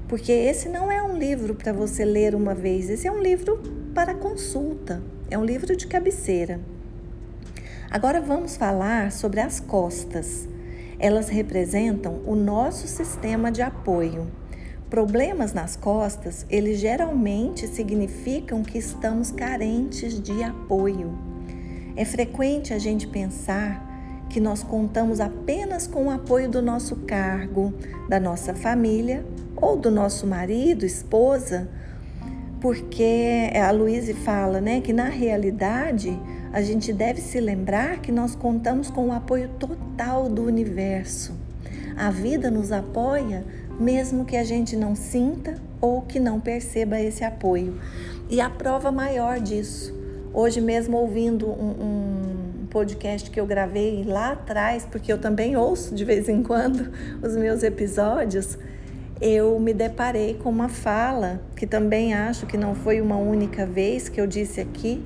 porque 0.07 0.31
esse 0.31 0.67
não 0.67 0.91
é 0.91 0.99
um 1.03 1.15
livro 1.15 1.53
para 1.53 1.71
você 1.71 2.03
ler 2.03 2.33
uma 2.33 2.55
vez, 2.55 2.89
esse 2.89 3.07
é 3.07 3.11
um 3.11 3.21
livro 3.21 3.61
para 3.93 4.15
consulta, 4.15 4.99
é 5.29 5.37
um 5.37 5.45
livro 5.45 5.75
de 5.75 5.85
cabeceira. 5.85 6.59
Agora 7.93 8.19
vamos 8.19 8.57
falar 8.57 9.11
sobre 9.11 9.39
as 9.39 9.59
costas. 9.59 10.49
Elas 10.97 11.29
representam 11.29 12.21
o 12.25 12.35
nosso 12.35 12.87
sistema 12.87 13.51
de 13.51 13.61
apoio. 13.61 14.31
Problemas 14.89 15.53
nas 15.53 15.75
costas, 15.75 16.43
eles 16.49 16.79
geralmente 16.79 17.67
significam 17.67 18.63
que 18.63 18.79
estamos 18.79 19.29
carentes 19.29 20.19
de 20.19 20.41
apoio. 20.41 21.15
É 21.95 22.03
frequente 22.03 22.73
a 22.73 22.79
gente 22.79 23.05
pensar 23.05 24.25
que 24.27 24.39
nós 24.39 24.63
contamos 24.63 25.19
apenas 25.19 25.85
com 25.85 26.07
o 26.07 26.09
apoio 26.09 26.49
do 26.49 26.63
nosso 26.63 26.95
cargo, 26.95 27.71
da 28.09 28.19
nossa 28.19 28.55
família 28.55 29.23
ou 29.55 29.77
do 29.77 29.91
nosso 29.91 30.25
marido, 30.25 30.83
esposa, 30.83 31.69
porque 32.59 33.51
a 33.55 33.69
Luíse 33.69 34.15
fala, 34.15 34.59
né, 34.59 34.81
que 34.81 34.91
na 34.91 35.09
realidade 35.09 36.19
a 36.53 36.61
gente 36.61 36.93
deve 36.93 37.19
se 37.19 37.39
lembrar 37.39 37.99
que 37.99 38.11
nós 38.11 38.35
contamos 38.35 38.91
com 38.91 39.07
o 39.07 39.11
apoio 39.11 39.49
total 39.59 40.29
do 40.29 40.43
universo. 40.43 41.33
A 41.97 42.11
vida 42.11 42.51
nos 42.51 42.71
apoia 42.71 43.43
mesmo 43.79 44.23
que 44.23 44.37
a 44.37 44.43
gente 44.43 44.75
não 44.75 44.95
sinta 44.95 45.55
ou 45.81 46.03
que 46.03 46.19
não 46.19 46.39
perceba 46.39 47.01
esse 47.01 47.23
apoio. 47.23 47.79
E 48.29 48.39
a 48.39 48.51
prova 48.51 48.91
maior 48.91 49.39
disso, 49.39 49.93
hoje 50.31 50.61
mesmo 50.61 50.95
ouvindo 50.97 51.47
um, 51.47 51.71
um 52.61 52.65
podcast 52.67 53.31
que 53.31 53.39
eu 53.39 53.47
gravei 53.47 54.03
lá 54.03 54.33
atrás, 54.33 54.87
porque 54.89 55.11
eu 55.11 55.17
também 55.17 55.57
ouço 55.57 55.93
de 55.95 56.05
vez 56.05 56.29
em 56.29 56.43
quando 56.43 56.91
os 57.21 57.35
meus 57.35 57.63
episódios, 57.63 58.59
eu 59.19 59.59
me 59.59 59.73
deparei 59.73 60.35
com 60.35 60.49
uma 60.49 60.69
fala 60.69 61.41
que 61.55 61.65
também 61.65 62.13
acho 62.13 62.45
que 62.45 62.57
não 62.57 62.75
foi 62.75 63.01
uma 63.01 63.17
única 63.17 63.65
vez 63.65 64.07
que 64.07 64.21
eu 64.21 64.27
disse 64.27 64.61
aqui, 64.61 65.03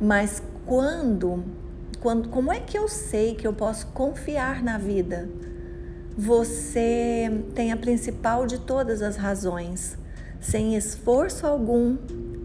mas 0.00 0.42
quando, 0.66 1.44
quando 2.00 2.28
como 2.28 2.52
é 2.52 2.60
que 2.60 2.76
eu 2.76 2.88
sei 2.88 3.34
que 3.34 3.46
eu 3.46 3.52
posso 3.52 3.86
confiar 3.88 4.62
na 4.62 4.76
vida? 4.76 5.28
você 6.16 7.44
tem 7.54 7.70
a 7.72 7.76
principal 7.76 8.46
de 8.46 8.58
todas 8.58 9.02
as 9.02 9.16
razões. 9.16 9.98
Sem 10.40 10.74
esforço 10.74 11.46
algum, 11.46 11.98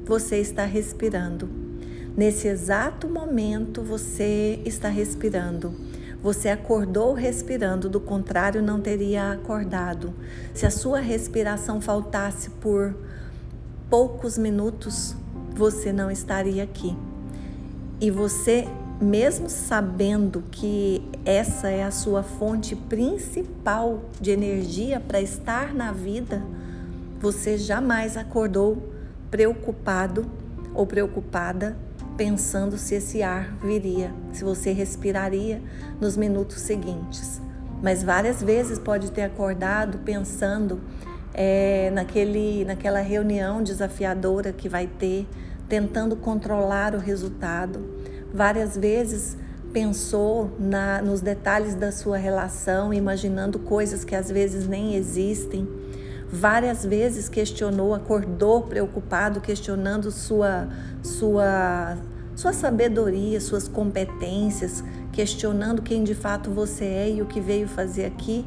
você 0.03 0.37
está 0.37 0.65
respirando. 0.65 1.49
Nesse 2.17 2.49
exato 2.49 3.07
momento, 3.07 3.81
você 3.81 4.61
está 4.65 4.89
respirando. 4.89 5.73
Você 6.21 6.49
acordou 6.49 7.13
respirando, 7.13 7.87
do 7.87 8.01
contrário, 8.01 8.61
não 8.61 8.81
teria 8.81 9.31
acordado. 9.31 10.13
Se 10.53 10.65
a 10.65 10.69
sua 10.69 10.99
respiração 10.99 11.79
faltasse 11.79 12.49
por 12.49 12.93
poucos 13.89 14.37
minutos, 14.37 15.15
você 15.55 15.93
não 15.93 16.11
estaria 16.11 16.63
aqui. 16.63 16.95
E 18.01 18.09
você 18.09 18.67
mesmo 19.01 19.49
sabendo 19.49 20.43
que 20.51 21.01
essa 21.25 21.69
é 21.69 21.83
a 21.83 21.91
sua 21.91 22.21
fonte 22.21 22.75
principal 22.75 24.01
de 24.19 24.29
energia 24.29 24.99
para 24.99 25.19
estar 25.19 25.73
na 25.73 25.91
vida, 25.91 26.41
você 27.19 27.57
jamais 27.57 28.15
acordou 28.15 28.91
preocupado 29.31 30.25
ou 30.73 30.85
preocupada 30.85 31.75
pensando 32.15 32.77
se 32.77 32.95
esse 32.95 33.23
ar 33.23 33.55
viria, 33.61 34.13
se 34.31 34.43
você 34.43 34.71
respiraria 34.71 35.61
nos 35.99 36.15
minutos 36.15 36.57
seguintes. 36.61 37.41
Mas 37.81 38.03
várias 38.03 38.43
vezes 38.43 38.77
pode 38.77 39.11
ter 39.11 39.23
acordado 39.23 39.97
pensando 39.99 40.79
é, 41.33 41.89
naquele, 41.91 42.63
naquela 42.65 42.99
reunião 42.99 43.63
desafiadora 43.63 44.53
que 44.53 44.69
vai 44.69 44.85
ter, 44.85 45.27
tentando 45.71 46.15
controlar 46.15 46.93
o 46.93 46.99
resultado 46.99 47.79
Várias 48.33 48.77
vezes 48.77 49.37
pensou 49.73 50.51
na, 50.57 51.01
nos 51.01 51.19
detalhes 51.19 51.75
da 51.75 51.91
sua 51.91 52.17
relação, 52.17 52.93
imaginando 52.93 53.59
coisas 53.59 54.05
que 54.05 54.15
às 54.15 54.31
vezes 54.31 54.67
nem 54.67 54.95
existem. 54.95 55.67
Várias 56.31 56.85
vezes 56.85 57.27
questionou, 57.27 57.93
acordou 57.93 58.61
preocupado, 58.61 59.41
questionando 59.41 60.11
sua, 60.11 60.69
sua, 61.03 61.97
sua 62.35 62.53
sabedoria, 62.53 63.41
suas 63.41 63.67
competências, 63.67 64.81
questionando 65.11 65.81
quem 65.81 66.05
de 66.05 66.15
fato 66.15 66.49
você 66.49 66.85
é 66.85 67.09
e 67.11 67.21
o 67.21 67.25
que 67.25 67.41
veio 67.41 67.67
fazer 67.67 68.05
aqui. 68.05 68.45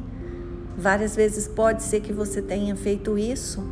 Várias 0.75 1.15
vezes 1.15 1.47
pode 1.47 1.83
ser 1.83 2.01
que 2.01 2.11
você 2.11 2.41
tenha 2.41 2.75
feito 2.75 3.19
isso 3.19 3.63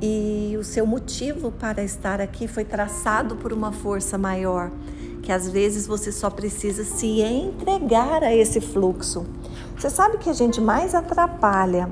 e 0.00 0.56
o 0.58 0.64
seu 0.64 0.86
motivo 0.86 1.52
para 1.52 1.82
estar 1.82 2.20
aqui 2.20 2.48
foi 2.48 2.64
traçado 2.64 3.36
por 3.36 3.52
uma 3.52 3.72
força 3.72 4.16
maior 4.16 4.70
que 5.20 5.32
às 5.32 5.48
vezes 5.48 5.86
você 5.86 6.10
só 6.10 6.30
precisa 6.30 6.84
se 6.84 7.20
entregar 7.20 8.24
a 8.24 8.34
esse 8.34 8.60
fluxo. 8.60 9.24
Você 9.76 9.88
sabe 9.88 10.18
que 10.18 10.28
a 10.28 10.32
gente 10.32 10.60
mais 10.60 10.94
atrapalha, 10.94 11.88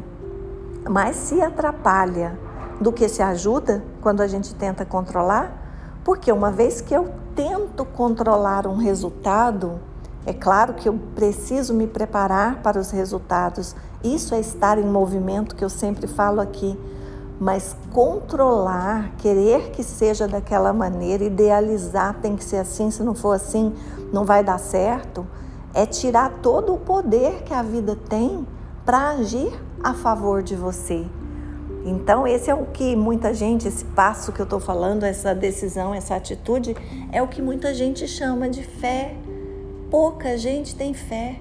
mais 0.88 1.16
se 1.16 1.40
atrapalha 1.40 2.38
do 2.80 2.92
que 2.92 3.08
se 3.08 3.22
ajuda 3.22 3.84
quando 4.00 4.22
a 4.22 4.26
gente 4.26 4.54
tenta 4.54 4.84
controlar? 4.84 6.00
Porque 6.04 6.32
uma 6.32 6.50
vez 6.50 6.80
que 6.80 6.94
eu 6.94 7.12
tento 7.34 7.84
controlar 7.84 8.66
um 8.66 8.76
resultado, 8.76 9.78
é 10.26 10.32
claro 10.32 10.74
que 10.74 10.88
eu 10.88 10.98
preciso 11.14 11.72
me 11.72 11.86
preparar 11.86 12.56
para 12.62 12.78
os 12.78 12.90
resultados. 12.90 13.76
Isso 14.02 14.34
é 14.34 14.40
estar 14.40 14.78
em 14.78 14.86
movimento 14.86 15.54
que 15.54 15.64
eu 15.64 15.70
sempre 15.70 16.06
falo 16.06 16.40
aqui. 16.40 16.78
Mas 17.40 17.76
controlar, 17.92 19.12
querer 19.18 19.70
que 19.70 19.82
seja 19.82 20.26
daquela 20.26 20.72
maneira, 20.72 21.24
idealizar 21.24 22.16
tem 22.20 22.34
que 22.36 22.42
ser 22.42 22.56
assim, 22.56 22.90
se 22.90 23.02
não 23.02 23.14
for 23.14 23.32
assim, 23.32 23.72
não 24.12 24.24
vai 24.24 24.42
dar 24.42 24.58
certo, 24.58 25.26
é 25.72 25.86
tirar 25.86 26.40
todo 26.42 26.74
o 26.74 26.78
poder 26.78 27.42
que 27.44 27.54
a 27.54 27.62
vida 27.62 27.96
tem 28.08 28.46
para 28.84 29.10
agir 29.10 29.52
a 29.82 29.94
favor 29.94 30.42
de 30.42 30.56
você. 30.56 31.06
Então, 31.84 32.26
esse 32.26 32.50
é 32.50 32.54
o 32.54 32.66
que 32.66 32.96
muita 32.96 33.32
gente, 33.32 33.68
esse 33.68 33.84
passo 33.84 34.32
que 34.32 34.40
eu 34.40 34.44
estou 34.44 34.60
falando, 34.60 35.04
essa 35.04 35.34
decisão, 35.34 35.94
essa 35.94 36.16
atitude, 36.16 36.76
é 37.12 37.22
o 37.22 37.28
que 37.28 37.40
muita 37.40 37.72
gente 37.72 38.06
chama 38.06 38.48
de 38.48 38.62
fé. 38.62 39.16
Pouca 39.90 40.36
gente 40.36 40.74
tem 40.74 40.92
fé. 40.92 41.40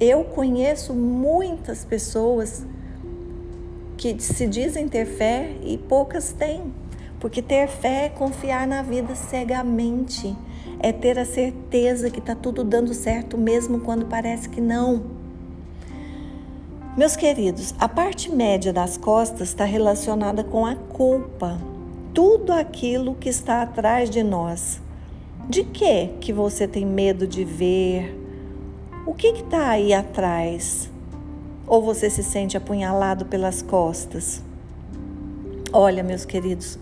Eu 0.00 0.24
conheço 0.24 0.94
muitas 0.94 1.84
pessoas 1.84 2.64
que 4.02 4.20
se 4.20 4.48
dizem 4.48 4.88
ter 4.88 5.06
fé 5.06 5.52
e 5.62 5.78
poucas 5.78 6.32
têm. 6.32 6.74
Porque 7.20 7.40
ter 7.40 7.68
fé 7.68 8.06
é 8.06 8.08
confiar 8.08 8.66
na 8.66 8.82
vida 8.82 9.14
cegamente, 9.14 10.36
é 10.80 10.90
ter 10.90 11.20
a 11.20 11.24
certeza 11.24 12.10
que 12.10 12.18
está 12.18 12.34
tudo 12.34 12.64
dando 12.64 12.92
certo 12.94 13.38
mesmo 13.38 13.78
quando 13.78 14.06
parece 14.06 14.48
que 14.48 14.60
não. 14.60 15.04
Meus 16.96 17.14
queridos, 17.14 17.72
a 17.78 17.88
parte 17.88 18.28
média 18.28 18.72
das 18.72 18.96
costas 18.96 19.50
está 19.50 19.64
relacionada 19.64 20.42
com 20.42 20.66
a 20.66 20.74
culpa, 20.74 21.60
tudo 22.12 22.52
aquilo 22.52 23.14
que 23.14 23.28
está 23.28 23.62
atrás 23.62 24.10
de 24.10 24.24
nós. 24.24 24.80
De 25.48 25.62
que 25.62 26.08
que 26.20 26.32
você 26.32 26.66
tem 26.66 26.84
medo 26.84 27.24
de 27.24 27.44
ver? 27.44 28.18
O 29.06 29.14
que 29.14 29.28
está 29.28 29.70
aí 29.70 29.94
atrás? 29.94 30.91
Ou 31.72 31.80
você 31.80 32.10
se 32.10 32.22
sente 32.22 32.54
apunhalado 32.54 33.24
pelas 33.24 33.62
costas? 33.62 34.42
Olha, 35.72 36.02
meus 36.02 36.26
queridos, 36.26 36.78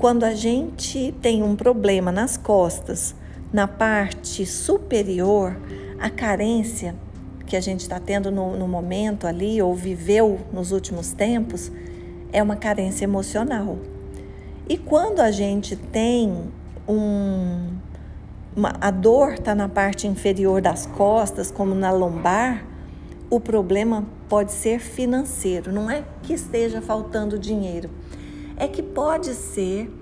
quando 0.00 0.24
a 0.24 0.34
gente 0.34 1.14
tem 1.22 1.44
um 1.44 1.54
problema 1.54 2.10
nas 2.10 2.36
costas, 2.36 3.14
na 3.52 3.68
parte 3.68 4.44
superior, 4.44 5.56
a 5.96 6.10
carência 6.10 6.96
que 7.46 7.54
a 7.54 7.60
gente 7.60 7.82
está 7.82 8.00
tendo 8.00 8.32
no, 8.32 8.56
no, 8.56 8.66
momento 8.66 9.28
ali, 9.28 9.62
ou 9.62 9.76
viveu 9.76 10.40
nos 10.52 10.72
últimos 10.72 11.12
tempos, 11.12 11.70
é 12.32 12.42
uma 12.42 12.56
carência 12.56 13.04
emocional. 13.04 13.78
E 14.68 14.76
quando 14.76 15.20
a 15.20 15.30
gente 15.30 15.76
tem 15.76 16.50
um. 16.88 17.68
Uma, 18.56 18.74
a 18.80 18.90
dor 18.90 19.34
está 19.34 19.54
na 19.54 19.68
parte 19.68 20.08
inferior 20.08 20.60
das 20.60 20.84
costas, 20.84 21.48
como 21.48 21.76
na 21.76 21.92
lombar, 21.92 22.66
o 23.30 23.38
problema 23.38 24.04
pode 24.32 24.52
ser 24.52 24.78
financeiro, 24.78 25.70
não 25.70 25.90
é 25.90 26.06
que 26.22 26.32
esteja 26.32 26.80
faltando 26.80 27.38
dinheiro. 27.38 27.90
É 28.56 28.66
que 28.66 28.82
pode 28.82 29.34
ser 29.34 29.92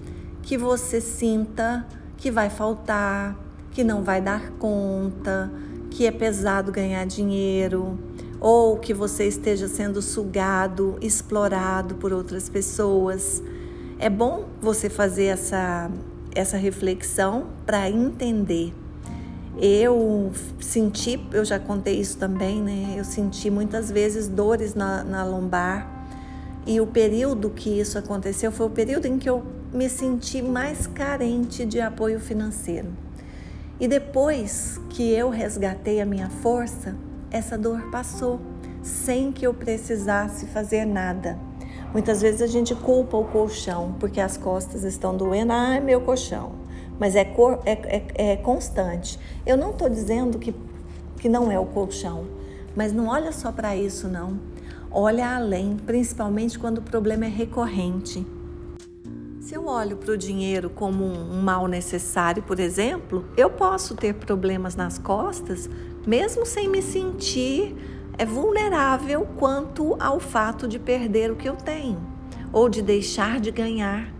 que 0.40 0.56
você 0.56 1.00
sinta 1.00 1.84
que 2.16 2.30
vai 2.30 2.48
faltar, 2.48 3.36
que 3.72 3.82
não 3.82 4.04
vai 4.04 4.20
dar 4.20 4.52
conta, 4.52 5.50
que 5.90 6.06
é 6.06 6.12
pesado 6.12 6.70
ganhar 6.70 7.04
dinheiro, 7.06 7.98
ou 8.38 8.76
que 8.76 8.94
você 8.94 9.26
esteja 9.26 9.66
sendo 9.66 10.00
sugado, 10.00 10.96
explorado 11.00 11.96
por 11.96 12.12
outras 12.12 12.48
pessoas. 12.48 13.42
É 13.98 14.08
bom 14.08 14.44
você 14.60 14.88
fazer 14.88 15.24
essa, 15.24 15.90
essa 16.32 16.56
reflexão 16.56 17.48
para 17.66 17.90
entender. 17.90 18.72
Eu 19.62 20.32
senti, 20.58 21.20
eu 21.32 21.44
já 21.44 21.58
contei 21.58 22.00
isso 22.00 22.16
também, 22.16 22.62
né? 22.62 22.94
Eu 22.96 23.04
senti 23.04 23.50
muitas 23.50 23.90
vezes 23.90 24.26
dores 24.26 24.74
na, 24.74 25.04
na 25.04 25.22
lombar. 25.22 26.06
E 26.66 26.80
o 26.80 26.86
período 26.86 27.50
que 27.50 27.68
isso 27.78 27.98
aconteceu 27.98 28.50
foi 28.50 28.66
o 28.66 28.70
período 28.70 29.04
em 29.04 29.18
que 29.18 29.28
eu 29.28 29.42
me 29.72 29.88
senti 29.90 30.40
mais 30.40 30.86
carente 30.86 31.66
de 31.66 31.78
apoio 31.78 32.18
financeiro. 32.18 32.88
E 33.78 33.86
depois 33.86 34.80
que 34.88 35.12
eu 35.12 35.28
resgatei 35.28 36.00
a 36.00 36.06
minha 36.06 36.30
força, 36.30 36.96
essa 37.30 37.58
dor 37.58 37.90
passou 37.90 38.40
sem 38.82 39.30
que 39.30 39.46
eu 39.46 39.52
precisasse 39.52 40.46
fazer 40.46 40.86
nada. 40.86 41.38
Muitas 41.92 42.22
vezes 42.22 42.40
a 42.40 42.46
gente 42.46 42.74
culpa 42.74 43.16
o 43.16 43.24
colchão 43.24 43.94
porque 44.00 44.20
as 44.20 44.36
costas 44.36 44.84
estão 44.84 45.14
doendo. 45.14 45.52
Ah, 45.52 45.80
meu 45.80 46.00
colchão. 46.00 46.52
Mas 47.00 47.16
é, 47.16 47.24
cor, 47.24 47.60
é, 47.64 47.72
é, 47.72 48.32
é 48.32 48.36
constante. 48.36 49.18
Eu 49.46 49.56
não 49.56 49.70
estou 49.70 49.88
dizendo 49.88 50.38
que, 50.38 50.54
que 51.18 51.28
não 51.28 51.50
é 51.50 51.58
o 51.58 51.66
colchão, 51.66 52.26
mas 52.76 52.92
não 52.92 53.08
olha 53.08 53.32
só 53.32 53.50
para 53.50 53.74
isso, 53.74 54.06
não. 54.06 54.38
Olha 54.90 55.34
além, 55.34 55.76
principalmente 55.86 56.58
quando 56.58 56.78
o 56.78 56.82
problema 56.82 57.24
é 57.24 57.28
recorrente. 57.28 58.26
Se 59.40 59.54
eu 59.54 59.66
olho 59.66 59.96
para 59.96 60.12
o 60.12 60.16
dinheiro 60.16 60.68
como 60.68 61.04
um 61.04 61.40
mal 61.42 61.66
necessário, 61.66 62.42
por 62.42 62.60
exemplo, 62.60 63.24
eu 63.36 63.50
posso 63.50 63.96
ter 63.96 64.14
problemas 64.14 64.76
nas 64.76 64.98
costas 64.98 65.68
mesmo 66.06 66.46
sem 66.46 66.68
me 66.68 66.80
sentir 66.80 67.74
é 68.16 68.24
vulnerável 68.24 69.26
quanto 69.38 69.96
ao 69.98 70.20
fato 70.20 70.68
de 70.68 70.78
perder 70.78 71.30
o 71.30 71.36
que 71.36 71.48
eu 71.48 71.56
tenho 71.56 71.98
ou 72.52 72.68
de 72.68 72.82
deixar 72.82 73.40
de 73.40 73.50
ganhar. 73.50 74.12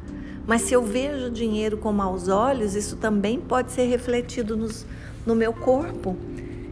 Mas 0.51 0.63
se 0.63 0.75
eu 0.75 0.83
vejo 0.83 1.29
o 1.29 1.31
dinheiro 1.31 1.77
com 1.77 1.93
maus 1.93 2.27
olhos, 2.27 2.75
isso 2.75 2.97
também 2.97 3.41
pode 3.41 3.71
ser 3.71 3.85
refletido 3.85 4.57
nos, 4.57 4.85
no 5.25 5.33
meu 5.33 5.53
corpo. 5.53 6.17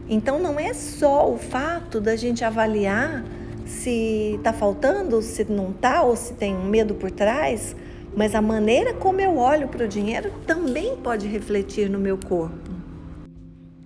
Então 0.09 0.37
não 0.37 0.59
é 0.59 0.73
só 0.73 1.31
o 1.31 1.37
fato 1.37 2.01
da 2.01 2.17
gente 2.17 2.43
avaliar 2.43 3.23
se 3.65 4.35
está 4.35 4.51
faltando, 4.51 5.21
se 5.21 5.45
não 5.45 5.71
está, 5.71 6.01
ou 6.01 6.13
se 6.17 6.33
tem 6.33 6.53
um 6.53 6.65
medo 6.65 6.93
por 6.93 7.09
trás, 7.09 7.73
mas 8.13 8.35
a 8.35 8.41
maneira 8.41 8.93
como 8.93 9.21
eu 9.21 9.37
olho 9.37 9.69
para 9.69 9.85
o 9.85 9.87
dinheiro 9.87 10.29
também 10.45 10.97
pode 10.97 11.25
refletir 11.25 11.89
no 11.89 11.97
meu 11.97 12.17
corpo. 12.17 12.71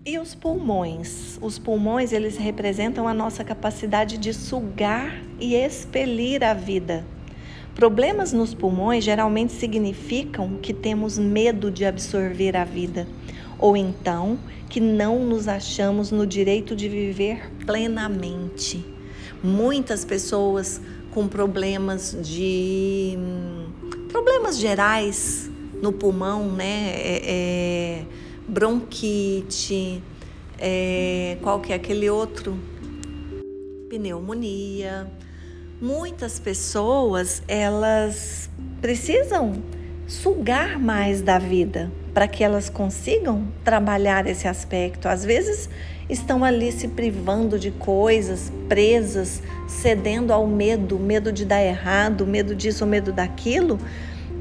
E 0.04 0.18
os 0.18 0.34
pulmões? 0.34 1.38
Os 1.40 1.60
pulmões, 1.60 2.12
eles 2.12 2.36
representam 2.36 3.08
a 3.08 3.14
nossa 3.14 3.44
capacidade 3.44 4.18
de 4.18 4.34
sugar 4.34 5.22
e 5.40 5.54
expelir 5.54 6.44
a 6.44 6.56
vida. 6.56 7.06
Problemas 7.76 8.32
nos 8.32 8.54
pulmões 8.54 9.04
geralmente 9.04 9.52
significam 9.52 10.58
que 10.62 10.74
temos 10.74 11.18
medo 11.18 11.72
de 11.72 11.86
absorver 11.86 12.56
a 12.56 12.64
vida, 12.64 13.08
ou 13.58 13.76
então 13.76 14.38
que 14.70 14.80
não 14.80 15.20
nos 15.26 15.48
achamos 15.48 16.12
no 16.12 16.26
direito 16.26 16.76
de 16.76 16.88
viver 16.88 17.52
plenamente. 17.66 18.86
Muitas 19.44 20.06
pessoas 20.06 20.80
com 21.12 21.28
problemas 21.28 22.16
de 22.22 23.18
problemas 24.10 24.58
gerais 24.58 25.50
no 25.82 25.92
pulmão, 25.92 26.52
né? 26.52 26.92
É, 26.96 27.22
é, 27.26 28.06
bronquite, 28.48 30.02
é, 30.60 31.38
qual 31.42 31.60
que 31.60 31.74
é 31.74 31.76
aquele 31.76 32.10
outro? 32.10 32.58
Pneumonia. 33.90 35.12
Muitas 35.84 36.40
pessoas 36.40 37.44
elas 37.46 38.50
precisam 38.80 39.62
sugar 40.08 40.80
mais 40.80 41.22
da 41.22 41.38
vida 41.38 41.92
para 42.14 42.26
que 42.26 42.42
elas 42.42 42.70
consigam 42.70 43.50
trabalhar 43.66 44.26
esse 44.26 44.48
aspecto. 44.48 45.10
Às 45.10 45.26
vezes 45.26 45.70
estão 46.10 46.42
ali 46.42 46.72
se 46.72 46.88
privando 46.88 47.60
de 47.60 47.70
coisas, 47.70 48.50
presas, 48.70 49.44
cedendo 49.68 50.32
ao 50.32 50.48
medo, 50.48 50.98
medo 50.98 51.34
de 51.34 51.44
dar 51.44 51.62
errado, 51.62 52.26
medo 52.26 52.56
disso, 52.56 52.86
medo 52.86 53.12
daquilo, 53.12 53.78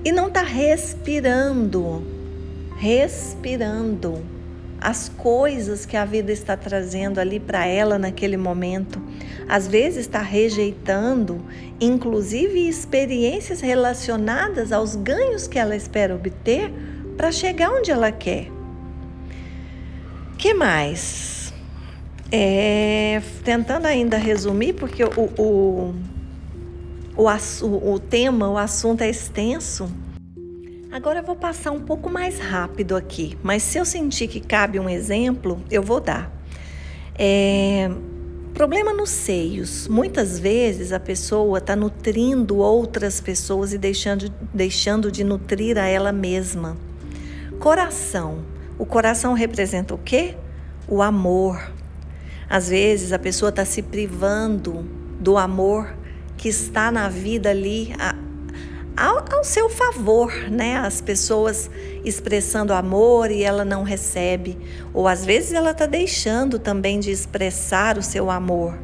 e 0.05 0.13
não 0.13 0.29
está 0.29 0.43
respirando, 0.43 2.07
respirando 2.77 4.23
as 4.83 5.09
coisas 5.09 5.87
que 5.87 5.97
a 5.97 6.05
vida 6.05 6.33
está 6.33 6.57
trazendo 6.57 7.19
ali 7.19 7.39
para 7.39 7.67
ela 7.67 7.99
naquele 7.99 8.37
momento. 8.37 9.01
Às 9.49 9.67
vezes 9.67 10.01
está 10.01 10.21
rejeitando, 10.21 11.41
inclusive 11.81 12.69
experiências 12.69 13.61
relacionadas 13.61 14.73
aos 14.73 14.97
ganhos 14.97 15.47
que 15.47 15.59
ela 15.59 15.77
espera 15.77 16.15
obter 16.15 16.73
para 17.17 17.31
chegar 17.31 17.71
onde 17.71 17.91
ela 17.91 18.11
quer. 18.11 18.49
Que 20.37 20.53
mais? 20.55 21.53
É, 22.31 23.23
tentando 23.45 23.87
ainda 23.87 24.17
resumir, 24.17 24.73
porque 24.73 25.05
o, 25.05 25.11
o, 25.39 25.95
o, 27.17 27.25
o, 27.25 27.93
o 27.93 27.99
tema, 28.01 28.49
o 28.49 28.59
assunto 28.59 29.03
é 29.03 29.09
extenso. 29.11 29.89
Agora 30.93 31.21
eu 31.21 31.23
vou 31.25 31.35
passar 31.35 31.71
um 31.71 31.81
pouco 31.81 32.11
mais 32.11 32.39
rápido 32.39 32.95
aqui, 32.95 33.39
mas 33.43 33.63
se 33.63 33.79
eu 33.79 33.85
sentir 33.85 34.29
que 34.29 34.41
cabe 34.41 34.79
um 34.79 34.91
exemplo, 34.91 35.59
eu 35.71 35.83
vou 35.83 36.03
dar. 36.03 36.31
É, 37.19 37.91
problema 38.53 38.93
nos 38.93 39.09
seios. 39.09 39.89
Muitas 39.89 40.39
vezes 40.39 40.93
a 40.93 41.01
pessoa 41.01 41.57
está 41.57 41.75
nutrindo 41.75 42.59
outras 42.59 43.23
pessoas 43.23 43.73
e 43.73 43.79
deixando, 43.79 44.31
deixando 44.53 45.11
de 45.11 45.25
nutrir 45.25 45.79
a 45.79 45.87
ela 45.87 46.13
mesma. 46.13 46.77
Coração. 47.59 48.45
O 48.79 48.85
coração 48.85 49.33
representa 49.33 49.95
o 49.95 49.99
quê? 49.99 50.37
O 50.87 51.01
amor. 51.01 51.73
Às 52.51 52.69
vezes 52.69 53.13
a 53.13 53.19
pessoa 53.19 53.49
está 53.49 53.65
se 53.65 53.81
privando 53.81 54.87
do 55.19 55.39
amor 55.39 55.97
que 56.37 56.51
está 56.51 56.93
na 56.93 57.09
vida 57.09 57.49
ali, 57.49 57.95
ao, 58.97 59.25
ao 59.31 59.45
seu 59.45 59.69
favor, 59.69 60.33
né? 60.51 60.77
As 60.77 61.01
pessoas 61.01 61.71
expressando 62.05 62.73
amor 62.73 63.31
e 63.31 63.43
ela 63.43 63.65
não 63.65 63.83
recebe, 63.83 64.59
ou 64.93 65.09
às 65.09 65.25
vezes 65.25 65.53
ela 65.53 65.71
está 65.71 65.87
deixando 65.87 66.59
também 66.59 67.01
de 67.01 67.11
expressar 67.11 67.99
o 67.99 68.03
seu 68.03 68.31
amor. 68.31 68.79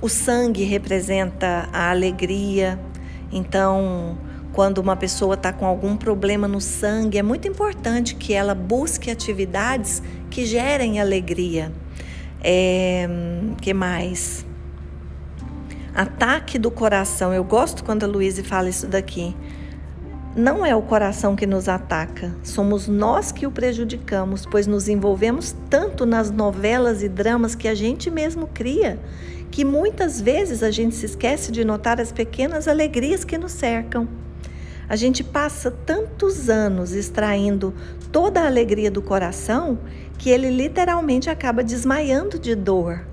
O 0.00 0.08
sangue 0.08 0.64
representa 0.64 1.68
a 1.72 1.90
alegria, 1.90 2.78
então 3.30 4.18
quando 4.52 4.78
uma 4.78 4.96
pessoa 4.96 5.34
está 5.34 5.52
com 5.52 5.64
algum 5.64 5.96
problema 5.96 6.46
no 6.46 6.60
sangue, 6.60 7.16
é 7.16 7.22
muito 7.22 7.48
importante 7.48 8.14
que 8.14 8.34
ela 8.34 8.54
busque 8.54 9.10
atividades 9.10 10.02
que 10.28 10.44
gerem 10.44 11.00
alegria. 11.00 11.72
É, 12.44 13.08
que 13.60 13.72
mais? 13.72 14.44
Ataque 15.94 16.58
do 16.58 16.70
coração. 16.70 17.34
Eu 17.34 17.44
gosto 17.44 17.84
quando 17.84 18.04
a 18.04 18.06
Luísa 18.06 18.42
fala 18.42 18.68
isso 18.68 18.86
daqui. 18.86 19.36
Não 20.34 20.64
é 20.64 20.74
o 20.74 20.80
coração 20.80 21.36
que 21.36 21.46
nos 21.46 21.68
ataca, 21.68 22.34
somos 22.42 22.88
nós 22.88 23.30
que 23.30 23.46
o 23.46 23.50
prejudicamos, 23.50 24.46
pois 24.46 24.66
nos 24.66 24.88
envolvemos 24.88 25.54
tanto 25.68 26.06
nas 26.06 26.30
novelas 26.30 27.02
e 27.02 27.08
dramas 27.10 27.54
que 27.54 27.68
a 27.68 27.74
gente 27.74 28.10
mesmo 28.10 28.46
cria, 28.46 28.98
que 29.50 29.62
muitas 29.62 30.18
vezes 30.18 30.62
a 30.62 30.70
gente 30.70 30.94
se 30.94 31.04
esquece 31.04 31.52
de 31.52 31.62
notar 31.66 32.00
as 32.00 32.10
pequenas 32.10 32.66
alegrias 32.66 33.24
que 33.24 33.36
nos 33.36 33.52
cercam. 33.52 34.08
A 34.88 34.96
gente 34.96 35.22
passa 35.22 35.70
tantos 35.70 36.48
anos 36.48 36.92
extraindo 36.92 37.74
toda 38.10 38.40
a 38.40 38.46
alegria 38.46 38.90
do 38.90 39.02
coração 39.02 39.78
que 40.16 40.30
ele 40.30 40.48
literalmente 40.48 41.28
acaba 41.28 41.62
desmaiando 41.62 42.38
de 42.38 42.54
dor. 42.54 43.11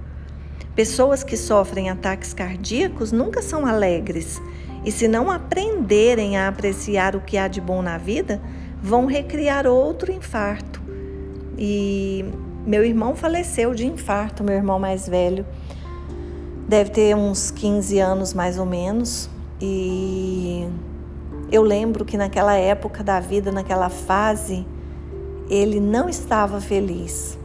Pessoas 0.80 1.26
que 1.26 1.36
sofrem 1.36 1.90
ataques 1.90 2.34
cardíacos 2.34 3.12
nunca 3.12 3.42
são 3.42 3.66
alegres 3.66 4.42
e, 4.86 4.94
se 4.94 5.10
não 5.10 5.30
aprenderem 5.30 6.38
a 6.38 6.48
apreciar 6.48 7.18
o 7.18 7.20
que 7.20 7.38
há 7.38 7.50
de 7.50 7.60
bom 7.60 7.82
na 7.82 7.98
vida, 7.98 8.42
vão 8.82 9.06
recriar 9.06 9.68
outro 9.68 10.10
infarto. 10.10 10.82
E 11.58 12.24
meu 12.66 12.86
irmão 12.86 13.14
faleceu 13.14 13.76
de 13.76 13.86
infarto, 13.86 14.42
meu 14.42 14.56
irmão 14.56 14.80
mais 14.80 15.06
velho. 15.06 15.46
Deve 16.66 16.92
ter 16.92 17.14
uns 17.14 17.52
15 17.52 18.00
anos 18.00 18.34
mais 18.34 18.58
ou 18.58 18.66
menos. 18.66 19.30
E 19.60 20.66
eu 21.52 21.62
lembro 21.62 22.06
que 22.06 22.16
naquela 22.16 22.56
época 22.56 23.04
da 23.04 23.20
vida, 23.20 23.52
naquela 23.52 23.90
fase, 23.90 24.66
ele 25.50 25.82
não 25.82 26.08
estava 26.08 26.62
feliz 26.62 27.38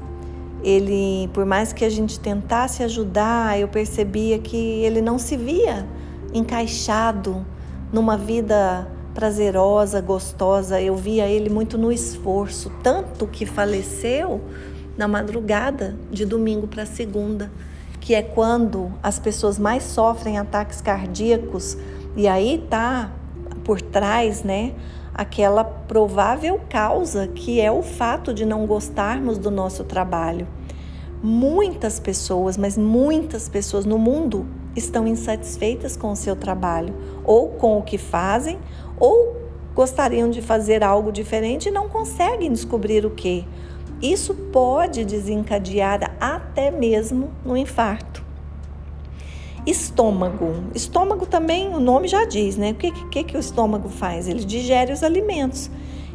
ele, 0.65 1.29
por 1.35 1.45
mais 1.45 1.73
que 1.73 1.85
a 1.85 1.91
gente 1.91 2.19
tentasse 2.19 2.83
ajudar, 2.83 3.61
eu 3.61 3.69
percebia 3.69 4.39
que 4.39 4.57
ele 4.57 5.03
não 5.03 5.19
se 5.19 5.37
via 5.37 5.87
encaixado 6.33 7.45
numa 7.93 8.17
vida 8.17 8.89
prazerosa, 9.15 10.01
gostosa. 10.01 10.81
Eu 10.81 10.97
via 10.97 11.29
ele 11.29 11.51
muito 11.51 11.77
no 11.77 11.93
esforço, 11.93 12.73
tanto 12.83 13.27
que 13.27 13.45
faleceu 13.45 14.41
na 14.97 15.07
madrugada 15.07 15.97
de 16.11 16.25
domingo 16.25 16.67
para 16.67 16.87
segunda, 16.87 17.53
que 18.01 18.15
é 18.15 18.23
quando 18.23 18.91
as 19.03 19.19
pessoas 19.19 19.59
mais 19.59 19.83
sofrem 19.83 20.39
ataques 20.39 20.81
cardíacos 20.81 21.77
e 22.17 22.27
aí 22.27 22.65
tá 22.71 23.13
por 23.65 23.81
trás, 23.81 24.43
né, 24.43 24.73
aquela 25.15 25.63
provável 25.63 26.61
causa 26.69 27.29
que 27.29 27.61
é 27.61 27.71
o 27.71 27.83
fato 27.83 28.35
de 28.35 28.45
não 28.45 28.67
gostarmos 28.67 29.39
do 29.39 29.51
nosso 29.51 29.85
trabalho. 29.85 30.47
Muitas 31.23 32.01
pessoas, 32.01 32.57
mas 32.57 32.77
muitas 32.77 33.49
pessoas 33.49 33.85
no 33.85 33.99
mundo 33.99 34.47
estão 34.77 35.07
insatisfeitas 35.07 35.97
com 35.97 36.11
o 36.11 36.17
seu 36.17 36.37
trabalho, 36.37 36.95
ou 37.25 37.51
com 37.51 37.79
o 37.79 37.83
que 37.83 37.97
fazem, 37.97 38.59
ou 38.99 39.37
gostariam 39.75 40.29
de 40.29 40.43
fazer 40.43 40.85
algo 40.85 41.11
diferente 41.11 41.69
e 41.69 41.73
não 41.73 41.89
conseguem 41.89 42.53
descobrir 42.53 43.07
o 43.07 43.11
que. 43.11 43.47
Isso 44.03 44.35
pode 44.35 45.05
desencadear 45.05 46.15
até 46.21 46.71
mesmo 46.71 47.31
no 47.45 47.57
infarto. 47.57 48.14
Estômago. 49.67 50.65
Estômago 50.75 51.25
também, 51.25 51.75
o 51.75 51.81
nome 51.81 52.07
já 52.07 52.27
diz, 52.27 52.57
né? 52.57 52.73
O 52.73 52.75
que, 52.75 52.91
que, 53.09 53.25
que 53.25 53.37
o 53.37 53.41
estômago 53.41 53.89
faz? 53.89 54.29
Ele 54.29 54.45
digere 54.45 54.93
os 54.93 55.03
alimentos. 55.03 55.71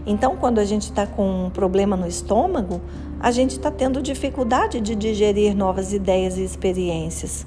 Então, 0.06 0.38
quando 0.38 0.60
a 0.60 0.66
gente 0.66 0.84
está 0.84 1.08
com 1.08 1.46
um 1.46 1.50
problema 1.50 1.98
no 1.98 2.08
estômago, 2.08 2.80
a 3.20 3.32
gente 3.32 3.52
está 3.52 3.72
tendo 3.72 4.02
dificuldade 4.02 4.80
de 4.80 4.96
digerir 4.96 5.56
novas 5.56 5.94
ideias 5.94 6.38
e 6.38 6.44
experiências. 6.44 7.46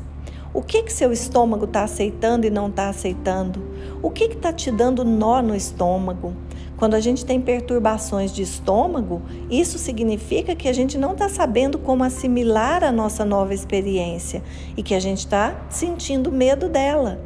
O 0.53 0.61
que 0.61 0.83
que 0.83 0.93
seu 0.93 1.13
estômago 1.13 1.65
está 1.65 1.83
aceitando 1.83 2.47
e 2.47 2.51
não 2.51 2.69
está 2.69 2.89
aceitando? 2.89 3.63
O 4.03 4.11
que 4.11 4.25
está 4.25 4.53
te 4.53 4.71
dando 4.71 5.05
nó 5.05 5.41
no 5.41 5.55
estômago? 5.55 6.35
Quando 6.83 6.95
a 6.95 7.01
gente 7.01 7.25
tem 7.25 7.41
perturbações 7.41 8.33
de 8.33 8.43
estômago, 8.43 9.23
isso 9.49 9.79
significa 9.79 10.53
que 10.57 10.67
a 10.67 10.73
gente 10.73 10.99
não 10.99 11.13
está 11.13 11.29
sabendo 11.29 11.79
como 11.79 12.03
assimilar 12.03 12.83
a 12.83 12.91
nossa 12.91 13.25
nova 13.25 13.55
experiência 13.55 14.43
e 14.77 14.83
que 14.83 14.93
a 14.93 14.99
gente 14.99 15.19
está 15.19 15.65
sentindo 15.71 16.33
medo 16.33 16.69
dela. 16.69 17.21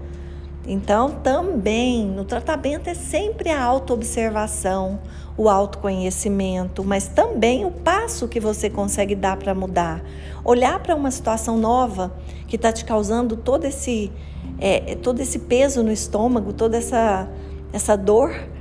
Então, 0.67 1.11
também 1.23 2.05
no 2.05 2.23
tratamento 2.23 2.89
é 2.89 2.93
sempre 2.93 3.49
a 3.49 3.65
autoobservação, 3.65 5.01
o 5.39 5.49
autoconhecimento, 5.49 6.85
mas 6.85 7.09
também 7.09 7.65
o 7.65 7.71
passo 7.71 8.29
que 8.29 8.39
você 8.39 8.69
consegue 8.69 9.15
dar 9.15 9.39
para 9.39 9.55
mudar. 9.55 10.05
Olhar 10.45 10.81
para 10.81 10.95
uma 10.95 11.11
situação 11.11 11.57
nova 11.57 12.13
que 12.47 12.57
está 12.57 12.71
te 12.71 12.85
causando 12.85 13.39
todo 13.39 13.65
esse, 13.65 14.13
é, 14.59 14.97
todo 14.97 15.21
esse 15.21 15.39
peso 15.39 15.83
no 15.83 15.91
estômago, 15.91 16.53
toda 16.53 16.77
essa, 16.77 17.27
essa 17.73 17.97
dor 17.97 18.55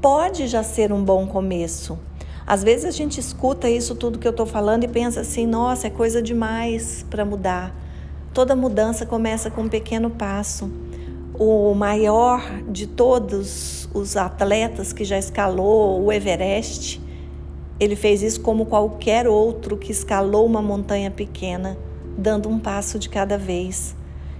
pode 0.00 0.46
já 0.46 0.62
ser 0.62 0.92
um 0.92 1.02
bom 1.02 1.26
começo. 1.26 1.98
Às 2.46 2.64
vezes 2.64 2.84
a 2.84 2.90
gente 2.90 3.20
escuta 3.20 3.68
isso 3.68 3.94
tudo 3.94 4.18
que 4.18 4.26
eu 4.26 4.32
estou 4.32 4.46
falando 4.46 4.84
e 4.84 4.88
pensa 4.88 5.20
assim: 5.20 5.46
nossa, 5.46 5.86
é 5.86 5.90
coisa 5.90 6.22
demais 6.22 7.04
para 7.08 7.24
mudar. 7.24 7.74
Toda 8.32 8.56
mudança 8.56 9.04
começa 9.04 9.50
com 9.50 9.62
um 9.62 9.68
pequeno 9.68 10.10
passo. 10.10 10.70
O 11.38 11.74
maior 11.74 12.42
de 12.68 12.86
todos 12.86 13.88
os 13.94 14.16
atletas 14.16 14.92
que 14.92 15.04
já 15.04 15.18
escalou 15.18 16.02
o 16.02 16.12
Everest, 16.12 17.00
ele 17.78 17.96
fez 17.96 18.22
isso 18.22 18.40
como 18.40 18.66
qualquer 18.66 19.26
outro 19.26 19.76
que 19.76 19.90
escalou 19.90 20.44
uma 20.44 20.60
montanha 20.60 21.10
pequena, 21.10 21.78
dando 22.16 22.48
um 22.48 22.58
passo 22.58 22.98
de 22.98 23.08
cada 23.08 23.38
vez. 23.38 23.96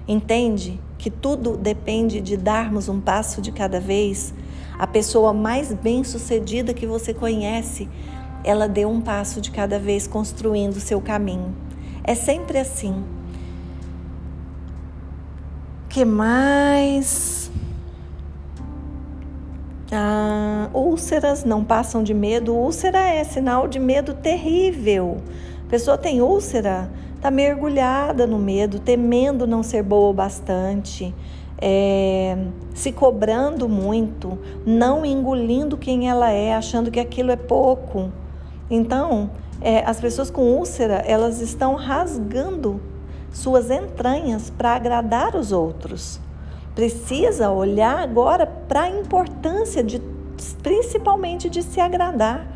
Entende 0.07 0.81
que 0.99 1.11
tudo 1.11 1.57
depende 1.57 2.20
de 2.20 2.37
darmos 2.37 2.88
um 2.88 3.01
passo 3.01 3.40
de 3.40 3.51
cada 3.51 3.81
vez? 3.81 4.35
A 4.80 4.86
pessoa 4.86 5.34
mais 5.34 5.74
bem-sucedida 5.74 6.72
que 6.72 6.86
você 6.86 7.12
conhece, 7.12 7.86
ela 8.42 8.66
deu 8.66 8.88
um 8.88 8.98
passo 8.98 9.38
de 9.38 9.50
cada 9.50 9.78
vez 9.78 10.06
construindo 10.06 10.76
o 10.76 10.80
seu 10.80 11.02
caminho. 11.02 11.54
É 12.02 12.14
sempre 12.14 12.58
assim. 12.58 13.04
Que 15.86 16.02
mais? 16.02 17.50
Ah, 19.92 20.70
úlceras 20.72 21.44
não 21.44 21.62
passam 21.62 22.02
de 22.02 22.14
medo. 22.14 22.54
Úlcera 22.54 23.00
é 23.00 23.22
sinal 23.22 23.68
de 23.68 23.78
medo 23.78 24.14
terrível. 24.14 25.18
Pessoa 25.68 25.98
tem 25.98 26.22
úlcera, 26.22 26.90
está 27.16 27.30
mergulhada 27.30 28.26
no 28.26 28.38
medo, 28.38 28.78
temendo 28.78 29.46
não 29.46 29.62
ser 29.62 29.82
boa 29.82 30.08
o 30.08 30.14
bastante 30.14 31.14
é, 31.61 32.37
se 32.75 32.90
cobrando 32.90 33.68
muito, 33.68 34.38
não 34.64 35.05
engolindo 35.05 35.77
quem 35.77 36.09
ela 36.09 36.31
é, 36.31 36.55
achando 36.55 36.90
que 36.90 36.99
aquilo 36.99 37.31
é 37.31 37.37
pouco. 37.37 38.11
Então, 38.70 39.31
é, 39.61 39.85
as 39.85 40.01
pessoas 40.01 40.31
com 40.31 40.42
úlcera, 40.42 41.05
elas 41.07 41.40
estão 41.40 41.75
rasgando 41.75 42.81
suas 43.33 43.70
entranhas 43.70 44.51
para 44.51 44.75
agradar 44.75 45.37
os 45.37 45.53
outros. 45.53 46.18
Precisa 46.75 47.51
olhar 47.51 47.99
agora 47.99 48.46
para 48.46 48.83
a 48.83 48.90
importância 48.90 49.83
de, 49.83 50.01
principalmente 50.62 51.51
de 51.51 51.62
se 51.62 51.81
agradar. 51.81 52.46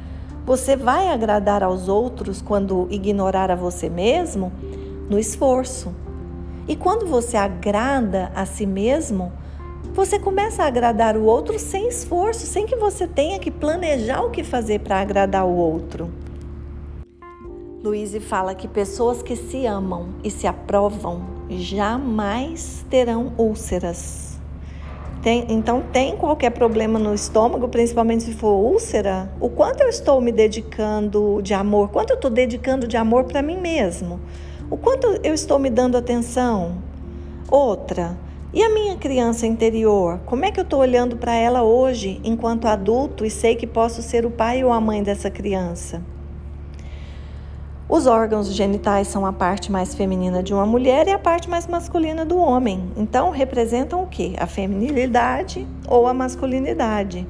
Você 0.47 0.77
vai 0.77 1.09
agradar 1.09 1.62
aos 1.62 1.88
outros 1.88 2.40
quando 2.40 2.87
ignorar 2.90 3.51
a 3.51 3.55
você 3.55 3.88
mesmo 3.88 4.53
no 5.09 5.19
esforço. 5.19 6.04
E 6.66 6.74
quando 6.74 7.07
você 7.07 7.37
agrada 7.37 8.33
a 8.35 8.46
si 8.46 8.64
mesmo, 8.64 9.31
você 9.92 10.18
começa 10.18 10.62
a 10.62 10.66
agradar 10.66 11.16
o 11.16 11.24
outro 11.24 11.59
sem 11.59 11.88
esforço, 11.88 12.46
sem 12.46 12.66
que 12.66 12.74
você 12.74 13.07
tenha 13.07 13.38
que 13.38 13.50
planejar 13.50 14.22
o 14.22 14.31
que 14.31 14.42
fazer 14.42 14.81
para 14.81 15.00
agradar 15.00 15.46
o 15.46 15.55
outro. 15.55 16.11
Luíse 17.83 18.18
fala 18.18 18.55
que 18.55 18.66
pessoas 18.66 19.22
que 19.22 19.37
se 19.37 19.66
amam 19.66 20.09
e 20.24 20.31
se 20.31 20.46
aprovam 20.46 21.22
jamais 21.50 22.85
terão 22.88 23.35
úlceras. 23.37 24.40
Tem, 25.22 25.46
então, 25.50 25.83
tem 25.92 26.16
qualquer 26.16 26.50
problema 26.50 26.98
no 26.98 27.14
estômago, 27.14 27.68
principalmente 27.68 28.24
se 28.24 28.33
for 28.33 28.55
úlcera, 28.55 29.31
o 29.40 29.48
quanto 29.48 29.83
eu 29.83 29.88
estou 29.88 30.20
me 30.20 30.33
dedicando 30.33 31.40
de 31.42 31.55
amor, 31.55 31.90
quanto 31.90 32.11
eu 32.11 32.16
estou 32.16 32.31
dedicando 32.31 32.87
de 32.87 32.96
amor 32.96 33.24
para 33.24 33.42
mim 33.42 33.59
mesmo. 33.59 34.20
O 34.74 34.76
quanto 34.76 35.06
eu 35.22 35.32
estou 35.32 35.56
me 35.56 35.70
dando 35.70 35.96
atenção? 35.96 36.78
Outra, 37.48 38.18
e 38.52 38.60
a 38.60 38.68
minha 38.68 38.96
criança 38.96 39.46
interior? 39.46 40.18
Como 40.26 40.44
é 40.44 40.50
que 40.50 40.58
eu 40.58 40.64
estou 40.64 40.80
olhando 40.80 41.16
para 41.16 41.32
ela 41.32 41.62
hoje, 41.62 42.20
enquanto 42.24 42.66
adulto, 42.66 43.24
e 43.24 43.30
sei 43.30 43.54
que 43.54 43.68
posso 43.68 44.02
ser 44.02 44.26
o 44.26 44.32
pai 44.32 44.64
ou 44.64 44.72
a 44.72 44.80
mãe 44.80 45.00
dessa 45.00 45.30
criança? 45.30 46.02
Os 47.88 48.08
órgãos 48.08 48.52
genitais 48.52 49.06
são 49.06 49.24
a 49.24 49.32
parte 49.32 49.70
mais 49.70 49.94
feminina 49.94 50.42
de 50.42 50.52
uma 50.52 50.66
mulher 50.66 51.06
e 51.06 51.12
a 51.12 51.20
parte 51.20 51.48
mais 51.48 51.68
masculina 51.68 52.24
do 52.24 52.37
homem. 52.37 52.90
Então, 52.96 53.30
representam 53.30 54.02
o 54.02 54.08
quê? 54.08 54.32
A 54.40 54.46
feminilidade 54.48 55.68
ou 55.87 56.08
a 56.08 56.12
masculinidade. 56.12 57.24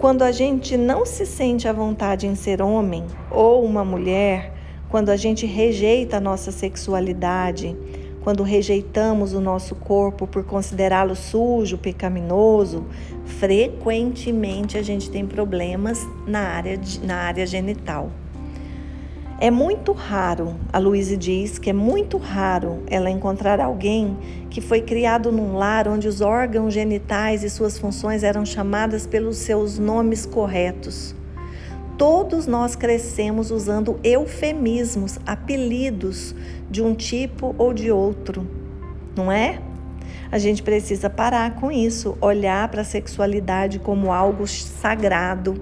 Quando 0.00 0.22
a 0.22 0.32
gente 0.32 0.76
não 0.76 1.06
se 1.06 1.24
sente 1.24 1.68
à 1.68 1.72
vontade 1.72 2.26
em 2.26 2.34
ser 2.34 2.60
homem 2.60 3.06
ou 3.30 3.64
uma 3.64 3.84
mulher, 3.84 4.57
quando 4.88 5.10
a 5.10 5.16
gente 5.16 5.46
rejeita 5.46 6.16
a 6.16 6.20
nossa 6.20 6.50
sexualidade, 6.50 7.76
quando 8.22 8.42
rejeitamos 8.42 9.32
o 9.32 9.40
nosso 9.40 9.74
corpo 9.74 10.26
por 10.26 10.44
considerá-lo 10.44 11.14
sujo, 11.14 11.78
pecaminoso, 11.78 12.84
frequentemente 13.24 14.76
a 14.76 14.82
gente 14.82 15.10
tem 15.10 15.26
problemas 15.26 16.06
na 16.26 16.40
área, 16.40 16.78
na 17.02 17.16
área 17.16 17.46
genital. 17.46 18.10
É 19.40 19.52
muito 19.52 19.92
raro, 19.92 20.56
a 20.72 20.78
Luísa 20.78 21.16
diz 21.16 21.60
que 21.60 21.70
é 21.70 21.72
muito 21.72 22.16
raro 22.16 22.82
ela 22.88 23.08
encontrar 23.08 23.60
alguém 23.60 24.16
que 24.50 24.60
foi 24.60 24.80
criado 24.80 25.30
num 25.30 25.56
lar 25.56 25.86
onde 25.86 26.08
os 26.08 26.20
órgãos 26.20 26.74
genitais 26.74 27.44
e 27.44 27.50
suas 27.50 27.78
funções 27.78 28.24
eram 28.24 28.44
chamadas 28.44 29.06
pelos 29.06 29.36
seus 29.36 29.78
nomes 29.78 30.26
corretos. 30.26 31.14
Todos 31.98 32.46
nós 32.46 32.76
crescemos 32.76 33.50
usando 33.50 33.98
eufemismos, 34.04 35.18
apelidos 35.26 36.32
de 36.70 36.80
um 36.80 36.94
tipo 36.94 37.56
ou 37.58 37.74
de 37.74 37.90
outro, 37.90 38.46
não 39.16 39.32
é? 39.32 39.60
A 40.30 40.38
gente 40.38 40.62
precisa 40.62 41.10
parar 41.10 41.56
com 41.56 41.72
isso, 41.72 42.16
olhar 42.20 42.68
para 42.68 42.82
a 42.82 42.84
sexualidade 42.84 43.80
como 43.80 44.12
algo 44.12 44.46
sagrado. 44.46 45.60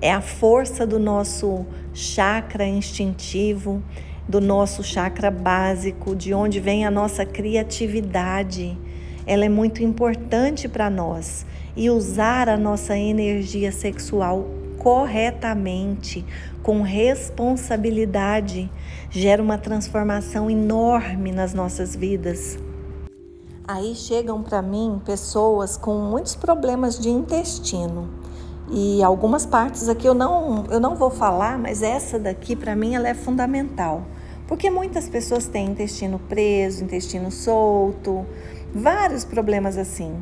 É 0.00 0.10
a 0.10 0.22
força 0.22 0.86
do 0.86 0.98
nosso 0.98 1.66
chakra 1.92 2.66
instintivo, 2.66 3.82
do 4.26 4.40
nosso 4.40 4.82
chakra 4.82 5.30
básico, 5.30 6.16
de 6.16 6.32
onde 6.32 6.60
vem 6.60 6.86
a 6.86 6.90
nossa 6.90 7.26
criatividade. 7.26 8.78
Ela 9.26 9.44
é 9.44 9.50
muito 9.50 9.82
importante 9.82 10.66
para 10.66 10.88
nós 10.88 11.44
e 11.76 11.90
usar 11.90 12.48
a 12.48 12.56
nossa 12.56 12.96
energia 12.96 13.70
sexual 13.70 14.57
corretamente, 14.78 16.24
com 16.62 16.82
responsabilidade, 16.82 18.70
gera 19.10 19.42
uma 19.42 19.58
transformação 19.58 20.50
enorme 20.50 21.32
nas 21.32 21.54
nossas 21.54 21.96
vidas. 21.96 22.58
Aí 23.66 23.94
chegam 23.94 24.42
para 24.42 24.62
mim 24.62 25.00
pessoas 25.04 25.76
com 25.76 25.98
muitos 25.98 26.34
problemas 26.34 26.98
de 26.98 27.10
intestino. 27.10 28.08
E 28.70 29.02
algumas 29.02 29.46
partes 29.46 29.88
aqui 29.88 30.06
eu 30.06 30.14
não, 30.14 30.64
eu 30.70 30.78
não 30.80 30.94
vou 30.94 31.10
falar, 31.10 31.58
mas 31.58 31.82
essa 31.82 32.18
daqui 32.18 32.54
para 32.54 32.76
mim 32.76 32.94
ela 32.94 33.08
é 33.08 33.14
fundamental. 33.14 34.04
Porque 34.46 34.70
muitas 34.70 35.08
pessoas 35.08 35.46
têm 35.46 35.66
intestino 35.66 36.18
preso, 36.18 36.82
intestino 36.82 37.30
solto, 37.30 38.26
vários 38.74 39.24
problemas 39.24 39.76
assim. 39.76 40.14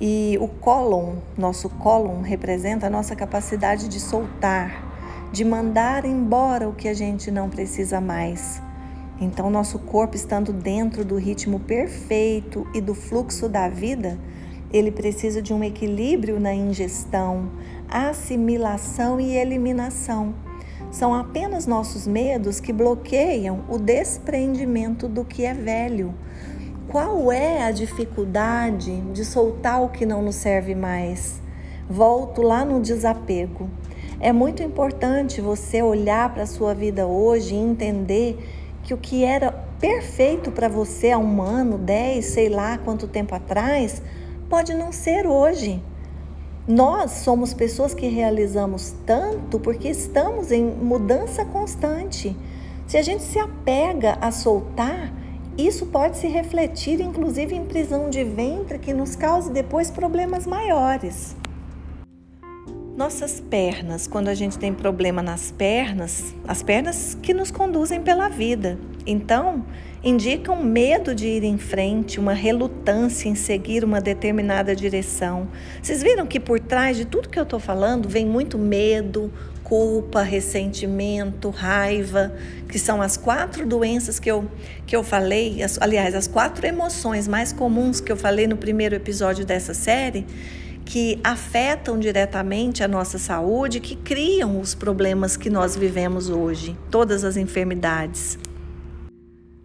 E 0.00 0.38
o 0.40 0.46
cólon, 0.46 1.16
nosso 1.36 1.68
cólon, 1.68 2.20
representa 2.22 2.86
a 2.86 2.90
nossa 2.90 3.16
capacidade 3.16 3.88
de 3.88 3.98
soltar, 3.98 4.84
de 5.32 5.44
mandar 5.44 6.04
embora 6.04 6.68
o 6.68 6.74
que 6.74 6.88
a 6.88 6.94
gente 6.94 7.30
não 7.30 7.50
precisa 7.50 8.00
mais. 8.00 8.62
Então, 9.20 9.50
nosso 9.50 9.80
corpo 9.80 10.14
estando 10.14 10.52
dentro 10.52 11.04
do 11.04 11.16
ritmo 11.16 11.58
perfeito 11.58 12.64
e 12.72 12.80
do 12.80 12.94
fluxo 12.94 13.48
da 13.48 13.68
vida, 13.68 14.16
ele 14.72 14.92
precisa 14.92 15.42
de 15.42 15.52
um 15.52 15.64
equilíbrio 15.64 16.38
na 16.38 16.54
ingestão, 16.54 17.50
assimilação 17.88 19.18
e 19.18 19.36
eliminação. 19.36 20.34
São 20.92 21.12
apenas 21.12 21.66
nossos 21.66 22.06
medos 22.06 22.60
que 22.60 22.72
bloqueiam 22.72 23.64
o 23.68 23.78
desprendimento 23.78 25.08
do 25.08 25.24
que 25.24 25.44
é 25.44 25.52
velho. 25.52 26.14
Qual 26.88 27.30
é 27.30 27.64
a 27.64 27.70
dificuldade 27.70 28.98
de 29.12 29.22
soltar 29.22 29.82
o 29.82 29.90
que 29.90 30.06
não 30.06 30.22
nos 30.22 30.36
serve 30.36 30.74
mais? 30.74 31.38
Volto 31.86 32.40
lá 32.40 32.64
no 32.64 32.80
desapego. 32.80 33.68
É 34.18 34.32
muito 34.32 34.62
importante 34.62 35.38
você 35.42 35.82
olhar 35.82 36.32
para 36.32 36.44
a 36.44 36.46
sua 36.46 36.72
vida 36.72 37.06
hoje 37.06 37.54
e 37.54 37.58
entender 37.58 38.38
que 38.82 38.94
o 38.94 38.96
que 38.96 39.22
era 39.22 39.52
perfeito 39.78 40.50
para 40.50 40.66
você 40.66 41.10
há 41.10 41.18
um 41.18 41.42
ano, 41.42 41.76
dez, 41.76 42.24
sei 42.24 42.48
lá 42.48 42.78
quanto 42.78 43.06
tempo 43.06 43.34
atrás, 43.34 44.00
pode 44.48 44.72
não 44.72 44.90
ser 44.90 45.26
hoje. 45.26 45.82
Nós 46.66 47.10
somos 47.10 47.52
pessoas 47.52 47.92
que 47.92 48.08
realizamos 48.08 48.94
tanto 49.04 49.60
porque 49.60 49.90
estamos 49.90 50.50
em 50.50 50.64
mudança 50.64 51.44
constante. 51.44 52.34
Se 52.86 52.96
a 52.96 53.02
gente 53.02 53.22
se 53.24 53.38
apega 53.38 54.16
a 54.22 54.32
soltar, 54.32 55.17
isso 55.58 55.86
pode 55.86 56.16
se 56.16 56.28
refletir 56.28 57.00
inclusive 57.00 57.54
em 57.54 57.64
prisão 57.64 58.08
de 58.08 58.22
ventre 58.22 58.78
que 58.78 58.94
nos 58.94 59.16
cause 59.16 59.50
depois 59.50 59.90
problemas 59.90 60.46
maiores. 60.46 61.34
Nossas 62.96 63.40
pernas, 63.40 64.06
quando 64.06 64.28
a 64.28 64.34
gente 64.34 64.58
tem 64.58 64.72
problema 64.72 65.22
nas 65.22 65.52
pernas, 65.52 66.34
as 66.46 66.62
pernas 66.62 67.16
que 67.22 67.32
nos 67.32 67.50
conduzem 67.50 68.00
pela 68.00 68.28
vida. 68.28 68.76
Então, 69.06 69.64
indicam 70.02 70.62
medo 70.64 71.14
de 71.14 71.26
ir 71.26 71.44
em 71.44 71.58
frente, 71.58 72.18
uma 72.18 72.32
relutância 72.32 73.28
em 73.28 73.34
seguir 73.34 73.84
uma 73.84 74.00
determinada 74.00 74.74
direção. 74.74 75.48
Vocês 75.80 76.02
viram 76.02 76.26
que 76.26 76.40
por 76.40 76.58
trás 76.58 76.96
de 76.96 77.04
tudo 77.04 77.28
que 77.28 77.38
eu 77.38 77.44
estou 77.44 77.60
falando 77.60 78.08
vem 78.08 78.26
muito 78.26 78.58
medo, 78.58 79.32
culpa, 79.68 80.22
ressentimento, 80.22 81.50
raiva, 81.50 82.32
que 82.68 82.78
são 82.78 83.02
as 83.02 83.16
quatro 83.16 83.66
doenças 83.66 84.18
que 84.18 84.30
eu, 84.30 84.48
que 84.86 84.96
eu 84.96 85.04
falei, 85.04 85.62
as, 85.62 85.78
aliás, 85.80 86.14
as 86.14 86.26
quatro 86.26 86.66
emoções 86.66 87.28
mais 87.28 87.52
comuns 87.52 88.00
que 88.00 88.10
eu 88.10 88.16
falei 88.16 88.46
no 88.46 88.56
primeiro 88.56 88.94
episódio 88.94 89.44
dessa 89.44 89.74
série, 89.74 90.26
que 90.84 91.20
afetam 91.22 91.98
diretamente 91.98 92.82
a 92.82 92.88
nossa 92.88 93.18
saúde, 93.18 93.78
que 93.78 93.94
criam 93.94 94.58
os 94.58 94.74
problemas 94.74 95.36
que 95.36 95.50
nós 95.50 95.76
vivemos 95.76 96.30
hoje, 96.30 96.74
todas 96.90 97.24
as 97.24 97.36
enfermidades. 97.36 98.38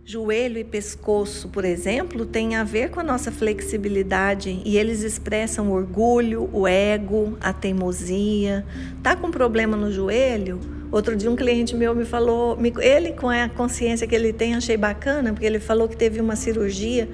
Joelho 0.05 0.57
e 0.57 0.65
pescoço, 0.65 1.47
por 1.47 1.63
exemplo, 1.63 2.25
têm 2.25 2.57
a 2.57 2.63
ver 2.65 2.89
com 2.89 2.99
a 2.99 3.03
nossa 3.03 3.31
flexibilidade 3.31 4.61
e 4.65 4.77
eles 4.77 5.01
expressam 5.01 5.69
o 5.69 5.73
orgulho, 5.73 6.49
o 6.51 6.67
ego, 6.67 7.37
a 7.39 7.53
teimosia. 7.53 8.65
Tá 9.01 9.15
com 9.15 9.31
problema 9.31 9.77
no 9.77 9.89
joelho? 9.89 10.59
Outro 10.91 11.15
dia 11.15 11.31
um 11.31 11.37
cliente 11.37 11.73
meu 11.73 11.95
me 11.95 12.03
falou, 12.03 12.57
ele 12.81 13.13
com 13.13 13.29
a 13.29 13.47
consciência 13.47 14.05
que 14.05 14.13
ele 14.13 14.33
tem, 14.33 14.55
achei 14.55 14.75
bacana, 14.75 15.31
porque 15.31 15.45
ele 15.45 15.59
falou 15.61 15.87
que 15.87 15.95
teve 15.95 16.19
uma 16.19 16.35
cirurgia 16.35 17.07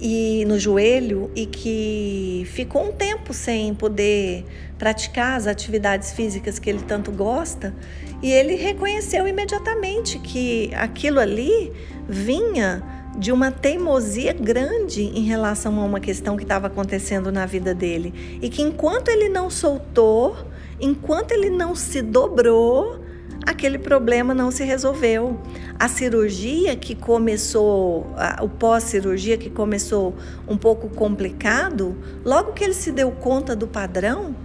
e 0.00 0.46
no 0.46 0.58
joelho 0.58 1.30
e 1.36 1.44
que 1.44 2.44
ficou 2.46 2.88
um 2.88 2.92
tempo 2.92 3.34
sem 3.34 3.74
poder 3.74 4.46
praticar 4.84 5.38
as 5.38 5.46
atividades 5.46 6.12
físicas 6.12 6.58
que 6.58 6.68
ele 6.68 6.82
tanto 6.82 7.10
gosta, 7.10 7.74
e 8.22 8.30
ele 8.30 8.54
reconheceu 8.54 9.26
imediatamente 9.26 10.18
que 10.18 10.70
aquilo 10.74 11.18
ali 11.18 11.72
vinha 12.06 12.82
de 13.16 13.32
uma 13.32 13.50
teimosia 13.50 14.34
grande 14.34 15.00
em 15.00 15.22
relação 15.22 15.80
a 15.80 15.84
uma 15.86 16.00
questão 16.00 16.36
que 16.36 16.42
estava 16.42 16.66
acontecendo 16.66 17.32
na 17.32 17.46
vida 17.46 17.74
dele. 17.74 18.38
E 18.42 18.50
que 18.50 18.60
enquanto 18.60 19.08
ele 19.08 19.30
não 19.30 19.48
soltou, 19.48 20.36
enquanto 20.78 21.32
ele 21.32 21.48
não 21.48 21.74
se 21.74 22.02
dobrou, 22.02 23.00
aquele 23.46 23.78
problema 23.78 24.34
não 24.34 24.50
se 24.50 24.64
resolveu. 24.64 25.40
A 25.78 25.88
cirurgia 25.88 26.76
que 26.76 26.94
começou, 26.94 28.06
o 28.42 28.50
pós-cirurgia 28.50 29.38
que 29.38 29.48
começou 29.48 30.14
um 30.46 30.58
pouco 30.58 30.90
complicado, 30.90 31.96
logo 32.22 32.52
que 32.52 32.62
ele 32.62 32.74
se 32.74 32.92
deu 32.92 33.10
conta 33.10 33.56
do 33.56 33.66
padrão, 33.66 34.36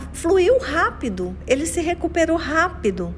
fluiu 0.00 0.58
rápido, 0.58 1.36
ele 1.46 1.66
se 1.66 1.80
recuperou 1.80 2.36
rápido. 2.36 3.14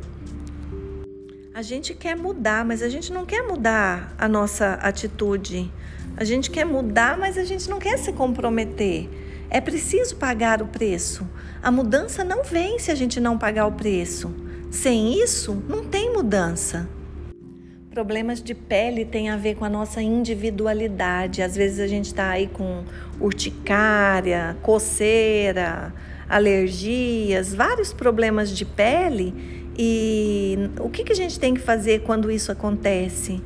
A 1.54 1.62
gente 1.62 1.94
quer 1.94 2.14
mudar, 2.16 2.64
mas 2.64 2.82
a 2.82 2.88
gente 2.88 3.12
não 3.12 3.24
quer 3.24 3.42
mudar 3.42 4.14
a 4.18 4.28
nossa 4.28 4.74
atitude. 4.74 5.72
A 6.16 6.22
gente 6.22 6.50
quer 6.50 6.66
mudar, 6.66 7.16
mas 7.16 7.38
a 7.38 7.44
gente 7.44 7.70
não 7.70 7.78
quer 7.78 7.98
se 7.98 8.12
comprometer. 8.12 9.08
É 9.48 9.60
preciso 9.60 10.16
pagar 10.16 10.60
o 10.60 10.66
preço. 10.66 11.26
A 11.62 11.70
mudança 11.70 12.22
não 12.22 12.44
vem 12.44 12.78
se 12.78 12.90
a 12.90 12.94
gente 12.94 13.18
não 13.20 13.38
pagar 13.38 13.66
o 13.66 13.72
preço. 13.72 14.34
Sem 14.70 15.22
isso, 15.22 15.62
não 15.68 15.84
tem 15.84 16.12
mudança. 16.12 16.88
Problemas 17.90 18.42
de 18.42 18.54
pele 18.54 19.06
têm 19.06 19.30
a 19.30 19.36
ver 19.36 19.54
com 19.54 19.64
a 19.64 19.70
nossa 19.70 20.02
individualidade. 20.02 21.40
Às 21.40 21.56
vezes 21.56 21.80
a 21.80 21.86
gente 21.86 22.06
está 22.06 22.28
aí 22.28 22.46
com 22.48 22.84
urticária, 23.18 24.56
coceira, 24.62 25.94
alergias, 26.28 27.54
vários 27.54 27.92
problemas 27.92 28.50
de 28.50 28.64
pele 28.64 29.34
e 29.78 30.70
o 30.80 30.88
que, 30.88 31.04
que 31.04 31.12
a 31.12 31.16
gente 31.16 31.38
tem 31.38 31.54
que 31.54 31.60
fazer 31.60 32.00
quando 32.00 32.30
isso 32.30 32.50
acontece? 32.50 33.42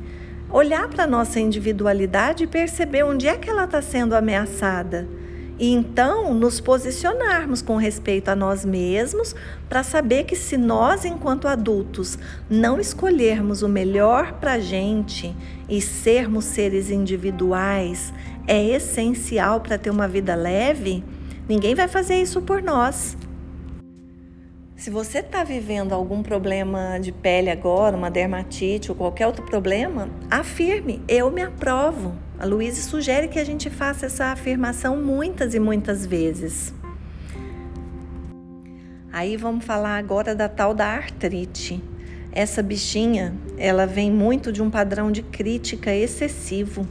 Olhar 0.49 0.87
para 0.87 1.03
a 1.03 1.07
nossa 1.07 1.39
individualidade 1.39 2.45
e 2.45 2.47
perceber 2.47 3.03
onde 3.03 3.27
é 3.27 3.37
que 3.37 3.49
ela 3.49 3.65
está 3.65 3.81
sendo 3.81 4.15
ameaçada. 4.15 5.07
E 5.59 5.71
então 5.71 6.33
nos 6.33 6.59
posicionarmos 6.59 7.61
com 7.61 7.75
respeito 7.75 8.29
a 8.29 8.35
nós 8.35 8.65
mesmos 8.65 9.35
para 9.69 9.83
saber 9.83 10.23
que 10.23 10.35
se 10.35 10.57
nós, 10.57 11.05
enquanto 11.05 11.47
adultos, 11.47 12.17
não 12.49 12.79
escolhermos 12.79 13.61
o 13.61 13.69
melhor 13.69 14.33
para 14.33 14.53
a 14.53 14.59
gente 14.59 15.35
e 15.69 15.79
sermos 15.81 16.45
seres 16.45 16.89
individuais, 16.89 18.11
é 18.47 18.69
essencial 18.69 19.59
para 19.59 19.77
ter 19.77 19.89
uma 19.89 20.07
vida 20.07 20.33
leve, 20.33 21.03
ninguém 21.47 21.75
vai 21.75 21.87
fazer 21.87 22.21
isso 22.21 22.41
por 22.41 22.61
nós. 22.61 23.17
Se 24.81 24.89
você 24.89 25.19
está 25.19 25.43
vivendo 25.43 25.93
algum 25.93 26.23
problema 26.23 26.97
de 26.99 27.11
pele 27.11 27.51
agora, 27.51 27.95
uma 27.95 28.09
dermatite 28.09 28.89
ou 28.89 28.97
qualquer 28.97 29.27
outro 29.27 29.45
problema, 29.45 30.09
afirme: 30.27 31.01
eu 31.07 31.29
me 31.29 31.43
aprovo. 31.43 32.15
A 32.39 32.45
Luísa 32.45 32.81
sugere 32.81 33.27
que 33.27 33.37
a 33.37 33.43
gente 33.43 33.69
faça 33.69 34.07
essa 34.07 34.25
afirmação 34.31 34.97
muitas 34.97 35.53
e 35.53 35.59
muitas 35.59 36.03
vezes. 36.03 36.73
Aí 39.13 39.37
vamos 39.37 39.63
falar 39.63 39.97
agora 39.97 40.33
da 40.33 40.49
tal 40.49 40.73
da 40.73 40.87
artrite. 40.87 41.83
Essa 42.31 42.63
bichinha, 42.63 43.35
ela 43.59 43.85
vem 43.85 44.09
muito 44.09 44.51
de 44.51 44.63
um 44.63 44.71
padrão 44.71 45.11
de 45.11 45.21
crítica 45.21 45.93
excessivo. 45.93 46.87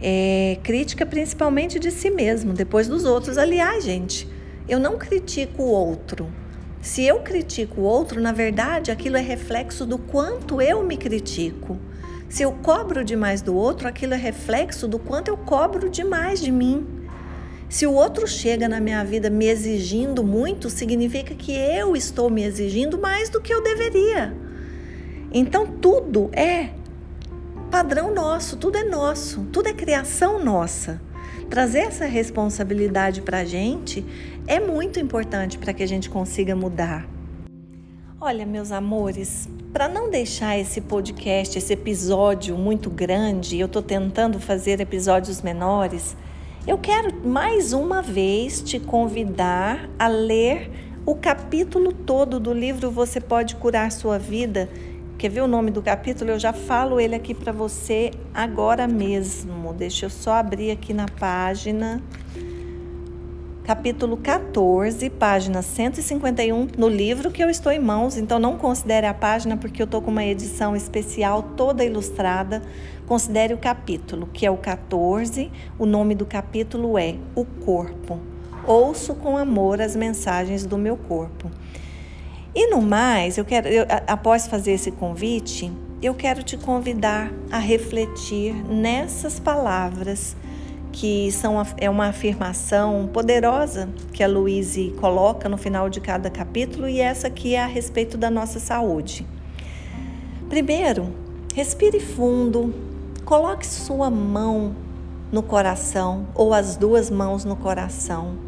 É, 0.00 0.58
crítica 0.62 1.04
principalmente 1.04 1.78
de 1.78 1.90
si 1.90 2.10
mesmo, 2.10 2.52
depois 2.52 2.86
dos 2.86 3.04
outros. 3.04 3.36
Aliás, 3.36 3.84
gente, 3.84 4.28
eu 4.68 4.78
não 4.78 4.96
critico 4.96 5.62
o 5.62 5.70
outro. 5.70 6.28
Se 6.80 7.04
eu 7.04 7.20
critico 7.20 7.80
o 7.80 7.84
outro, 7.84 8.20
na 8.20 8.32
verdade, 8.32 8.90
aquilo 8.90 9.16
é 9.16 9.20
reflexo 9.20 9.84
do 9.84 9.98
quanto 9.98 10.62
eu 10.62 10.84
me 10.84 10.96
critico. 10.96 11.76
Se 12.28 12.42
eu 12.42 12.52
cobro 12.52 13.04
demais 13.04 13.42
do 13.42 13.54
outro, 13.54 13.88
aquilo 13.88 14.14
é 14.14 14.16
reflexo 14.16 14.86
do 14.86 14.98
quanto 14.98 15.28
eu 15.28 15.36
cobro 15.36 15.88
demais 15.88 16.40
de 16.40 16.52
mim. 16.52 16.86
Se 17.68 17.86
o 17.86 17.92
outro 17.92 18.26
chega 18.26 18.68
na 18.68 18.80
minha 18.80 19.04
vida 19.04 19.28
me 19.28 19.46
exigindo 19.46 20.22
muito, 20.22 20.70
significa 20.70 21.34
que 21.34 21.52
eu 21.52 21.96
estou 21.96 22.30
me 22.30 22.44
exigindo 22.44 22.98
mais 22.98 23.28
do 23.28 23.40
que 23.40 23.52
eu 23.52 23.62
deveria. 23.62 24.34
Então 25.32 25.66
tudo 25.66 26.30
é 26.32 26.70
padrão 27.68 28.14
nosso, 28.14 28.56
tudo 28.56 28.76
é 28.76 28.84
nosso, 28.84 29.44
tudo 29.52 29.68
é 29.68 29.72
criação 29.72 30.42
nossa. 30.42 31.00
Trazer 31.50 31.80
essa 31.80 32.06
responsabilidade 32.06 33.22
para 33.22 33.40
a 33.40 33.44
gente 33.44 34.04
é 34.46 34.58
muito 34.58 34.98
importante 34.98 35.58
para 35.58 35.72
que 35.72 35.82
a 35.82 35.86
gente 35.86 36.08
consiga 36.08 36.56
mudar. 36.56 37.06
Olha, 38.20 38.44
meus 38.44 38.72
amores, 38.72 39.48
para 39.72 39.86
não 39.86 40.10
deixar 40.10 40.58
esse 40.58 40.80
podcast, 40.80 41.56
esse 41.56 41.72
episódio 41.72 42.56
muito 42.56 42.90
grande, 42.90 43.60
eu 43.60 43.66
estou 43.66 43.82
tentando 43.82 44.40
fazer 44.40 44.80
episódios 44.80 45.40
menores, 45.42 46.16
eu 46.66 46.78
quero 46.78 47.14
mais 47.26 47.72
uma 47.72 48.02
vez 48.02 48.60
te 48.60 48.80
convidar 48.80 49.88
a 49.98 50.08
ler 50.08 50.70
o 51.06 51.14
capítulo 51.14 51.92
todo 51.92 52.40
do 52.40 52.52
livro 52.52 52.90
Você 52.90 53.20
Pode 53.20 53.56
Curar 53.56 53.92
Sua 53.92 54.18
Vida 54.18 54.68
Quer 55.18 55.30
ver 55.30 55.40
o 55.40 55.48
nome 55.48 55.72
do 55.72 55.82
capítulo? 55.82 56.30
Eu 56.30 56.38
já 56.38 56.52
falo 56.52 57.00
ele 57.00 57.12
aqui 57.12 57.34
para 57.34 57.50
você 57.50 58.12
agora 58.32 58.86
mesmo. 58.86 59.72
Deixa 59.72 60.06
eu 60.06 60.10
só 60.10 60.34
abrir 60.34 60.70
aqui 60.70 60.94
na 60.94 61.06
página. 61.08 62.00
Capítulo 63.64 64.16
14, 64.16 65.10
página 65.10 65.60
151, 65.60 66.68
no 66.78 66.88
livro 66.88 67.32
que 67.32 67.42
eu 67.42 67.50
estou 67.50 67.72
em 67.72 67.80
mãos, 67.80 68.16
então 68.16 68.38
não 68.38 68.56
considere 68.56 69.08
a 69.08 69.12
página 69.12 69.56
porque 69.56 69.82
eu 69.82 69.86
estou 69.86 70.00
com 70.00 70.12
uma 70.12 70.24
edição 70.24 70.76
especial 70.76 71.42
toda 71.42 71.84
ilustrada. 71.84 72.62
Considere 73.04 73.52
o 73.52 73.58
capítulo, 73.58 74.28
que 74.32 74.46
é 74.46 74.50
o 74.52 74.56
14. 74.56 75.50
O 75.76 75.84
nome 75.84 76.14
do 76.14 76.24
capítulo 76.24 76.96
é 76.96 77.16
O 77.34 77.44
Corpo. 77.44 78.20
Ouço 78.64 79.16
com 79.16 79.36
amor 79.36 79.80
as 79.80 79.96
mensagens 79.96 80.64
do 80.64 80.78
meu 80.78 80.96
corpo. 80.96 81.50
E 82.54 82.70
no 82.70 82.80
mais, 82.80 83.36
eu 83.36 83.44
quero, 83.44 83.68
eu, 83.68 83.86
após 84.06 84.46
fazer 84.46 84.72
esse 84.72 84.90
convite, 84.90 85.70
eu 86.02 86.14
quero 86.14 86.42
te 86.42 86.56
convidar 86.56 87.30
a 87.50 87.58
refletir 87.58 88.54
nessas 88.68 89.38
palavras 89.38 90.36
que 90.90 91.30
são 91.30 91.62
é 91.76 91.88
uma 91.88 92.06
afirmação 92.06 93.08
poderosa 93.12 93.88
que 94.12 94.22
a 94.22 94.26
Louise 94.26 94.94
coloca 94.98 95.48
no 95.48 95.56
final 95.56 95.88
de 95.88 96.00
cada 96.00 96.30
capítulo 96.30 96.88
e 96.88 97.00
essa 97.00 97.26
aqui 97.26 97.54
é 97.54 97.62
a 97.62 97.66
respeito 97.66 98.16
da 98.16 98.30
nossa 98.30 98.58
saúde. 98.58 99.26
Primeiro, 100.48 101.12
respire 101.54 102.00
fundo, 102.00 102.74
coloque 103.24 103.66
sua 103.66 104.10
mão 104.10 104.74
no 105.30 105.42
coração 105.42 106.26
ou 106.34 106.54
as 106.54 106.76
duas 106.76 107.10
mãos 107.10 107.44
no 107.44 107.54
coração 107.54 108.47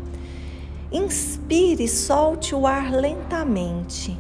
Inspire 0.93 1.85
e 1.85 1.89
solte 1.89 2.55
o 2.55 2.67
ar 2.67 2.93
lentamente. 2.93 4.19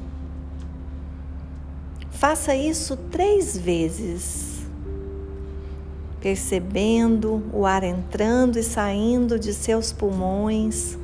Faça 2.10 2.54
isso 2.54 2.96
três 3.10 3.56
vezes, 3.56 4.60
percebendo 6.20 7.42
o 7.52 7.64
ar 7.64 7.82
entrando 7.82 8.58
e 8.58 8.62
saindo 8.62 9.38
de 9.38 9.54
seus 9.54 9.90
pulmões, 9.90 10.98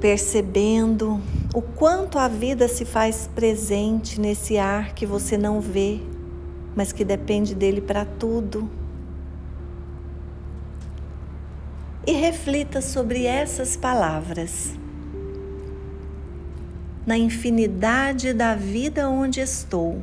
percebendo 0.00 1.20
o 1.54 1.62
quanto 1.62 2.18
a 2.18 2.28
vida 2.28 2.68
se 2.68 2.84
faz 2.84 3.28
presente 3.34 4.20
nesse 4.20 4.58
ar 4.58 4.94
que 4.94 5.06
você 5.06 5.38
não 5.38 5.60
vê, 5.60 6.00
mas 6.76 6.92
que 6.92 7.02
depende 7.02 7.54
dele 7.54 7.80
para 7.80 8.04
tudo. 8.04 8.70
E 12.06 12.12
reflita 12.12 12.80
sobre 12.80 13.24
essas 13.24 13.76
palavras. 13.76 14.72
Na 17.04 17.18
infinidade 17.18 18.32
da 18.32 18.54
vida 18.54 19.08
onde 19.08 19.40
estou, 19.40 20.00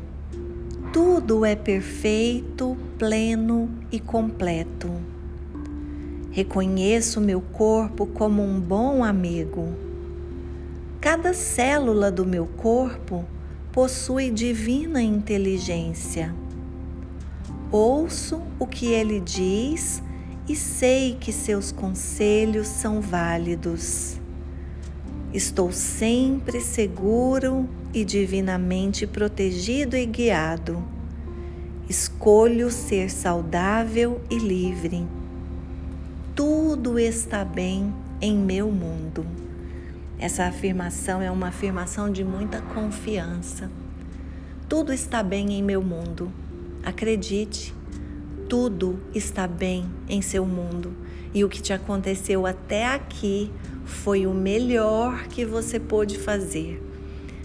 tudo 0.92 1.46
é 1.46 1.56
perfeito, 1.56 2.78
pleno 3.00 3.70
e 3.92 4.00
completo. 4.00 4.92
Reconheço 6.32 7.22
meu 7.22 7.40
corpo 7.42 8.06
como 8.06 8.42
um 8.42 8.60
bom 8.60 9.04
amigo. 9.04 9.74
Cada 11.00 11.34
célula 11.34 12.12
do 12.12 12.26
meu 12.26 12.46
corpo 12.46 13.26
possui 13.72 14.30
divina 14.30 15.02
inteligência. 15.02 16.34
Ouço 17.72 18.42
o 18.60 18.68
que 18.68 18.88
ele 18.88 19.20
diz 19.20 20.02
e 20.48 20.56
sei 20.56 21.16
que 21.20 21.32
seus 21.32 21.72
conselhos 21.72 22.68
são 22.68 23.00
válidos. 23.00 24.20
Estou 25.34 25.72
sempre 25.72 26.60
seguro 26.60 27.68
e 27.94 28.04
divinamente 28.04 29.08
protegido 29.08 29.96
e 29.96 30.06
guiado. 30.06 30.84
Escolho 31.90 32.70
ser 32.70 33.10
saudável 33.10 34.22
e 34.30 34.38
livre. 34.38 35.06
Tudo 36.36 37.00
está 37.00 37.44
bem 37.46 37.94
em 38.22 38.38
meu 38.38 38.72
mundo. 38.72 39.26
Essa 40.20 40.46
afirmação 40.46 41.22
é 41.22 41.30
uma 41.30 41.48
afirmação 41.48 42.12
de 42.12 42.24
muita 42.24 42.62
confiança. 42.62 43.70
Tudo 44.70 44.94
está 44.94 45.22
bem 45.22 45.54
em 45.54 45.64
meu 45.64 45.82
mundo. 45.82 46.32
Acredite 46.84 47.74
tudo 48.54 49.00
está 49.16 49.48
bem 49.48 49.84
em 50.08 50.22
seu 50.22 50.46
mundo 50.46 50.94
e 51.34 51.44
o 51.44 51.50
que 51.50 51.60
te 51.60 51.74
aconteceu 51.74 52.46
até 52.46 52.86
aqui 52.86 53.52
foi 53.84 54.28
o 54.28 54.32
melhor 54.32 55.24
que 55.24 55.44
você 55.44 55.80
pôde 55.80 56.20
fazer. 56.20 56.80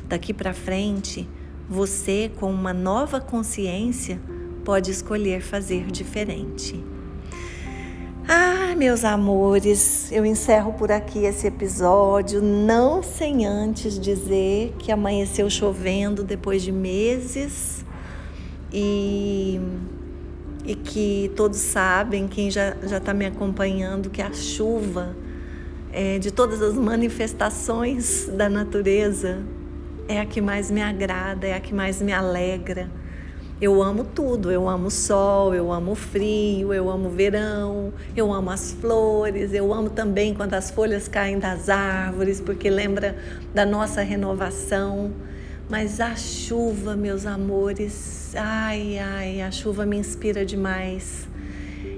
Daqui 0.07 0.35
para 0.35 0.53
frente, 0.53 1.27
você, 1.67 2.31
com 2.37 2.51
uma 2.51 2.75
nova 2.75 3.23
consciência, 3.23 4.21
pode 4.67 4.91
escolher 4.91 5.41
fazer 5.41 5.87
diferente. 5.87 6.85
Ah, 8.29 8.75
meus 8.77 9.03
amores, 9.03 10.13
eu 10.13 10.27
encerro 10.27 10.75
por 10.75 10.93
aqui 10.93 11.21
esse 11.21 11.47
episódio, 11.47 12.43
não 12.43 13.03
sem 13.03 13.47
antes 13.47 13.99
dizer 13.99 14.75
que 14.79 14.93
amanheceu 14.93 15.49
chovendo 15.49 16.23
depois 16.23 16.61
de 16.61 16.71
meses 16.71 17.83
e 18.71 19.59
e 20.65 20.75
que 20.75 21.31
todos 21.37 21.59
sabem, 21.59 22.29
quem 22.29 22.51
já 22.51 22.75
está 22.83 23.15
me 23.15 23.27
acompanhando, 23.27 24.11
que 24.11 24.21
a 24.21 24.33
chuva, 24.33 25.17
é, 25.93 26.19
de 26.19 26.31
todas 26.31 26.61
as 26.61 26.75
manifestações 26.75 28.29
da 28.29 28.49
natureza, 28.49 29.43
é 30.09 30.21
a 30.21 30.27
que 30.27 30.41
mais 30.41 30.71
me 30.71 30.83
agrada, 30.83 31.47
é 31.47 31.55
a 31.55 31.61
que 31.61 31.75
mais 31.75 32.01
me 32.01 32.13
alegra. 32.13 32.91
Eu 33.61 33.83
amo 33.83 34.05
tudo, 34.05 34.53
eu 34.53 34.69
amo 34.69 34.87
o 34.87 34.91
sol, 34.91 35.53
eu 35.53 35.73
amo 35.73 35.93
o 35.93 35.95
frio, 35.97 36.73
eu 36.73 36.89
amo 36.89 37.09
o 37.09 37.11
verão, 37.11 37.93
eu 38.17 38.33
amo 38.33 38.51
as 38.51 38.73
flores, 38.73 39.53
eu 39.53 39.75
amo 39.75 39.91
também 39.91 40.33
quando 40.33 40.55
as 40.55 40.71
folhas 40.71 41.09
caem 41.09 41.41
das 41.41 41.69
árvores, 41.69 42.41
porque 42.41 42.71
lembra 42.71 43.17
da 43.53 43.67
nossa 43.67 44.01
renovação. 44.01 45.13
Mas 45.69 46.01
a 46.01 46.17
chuva, 46.17 46.97
meus 46.97 47.27
amores, 47.27 48.33
ai, 48.35 48.99
ai, 48.99 49.43
a 49.43 49.51
chuva 49.51 49.85
me 49.85 49.99
inspira 49.99 50.43
demais. 50.43 51.29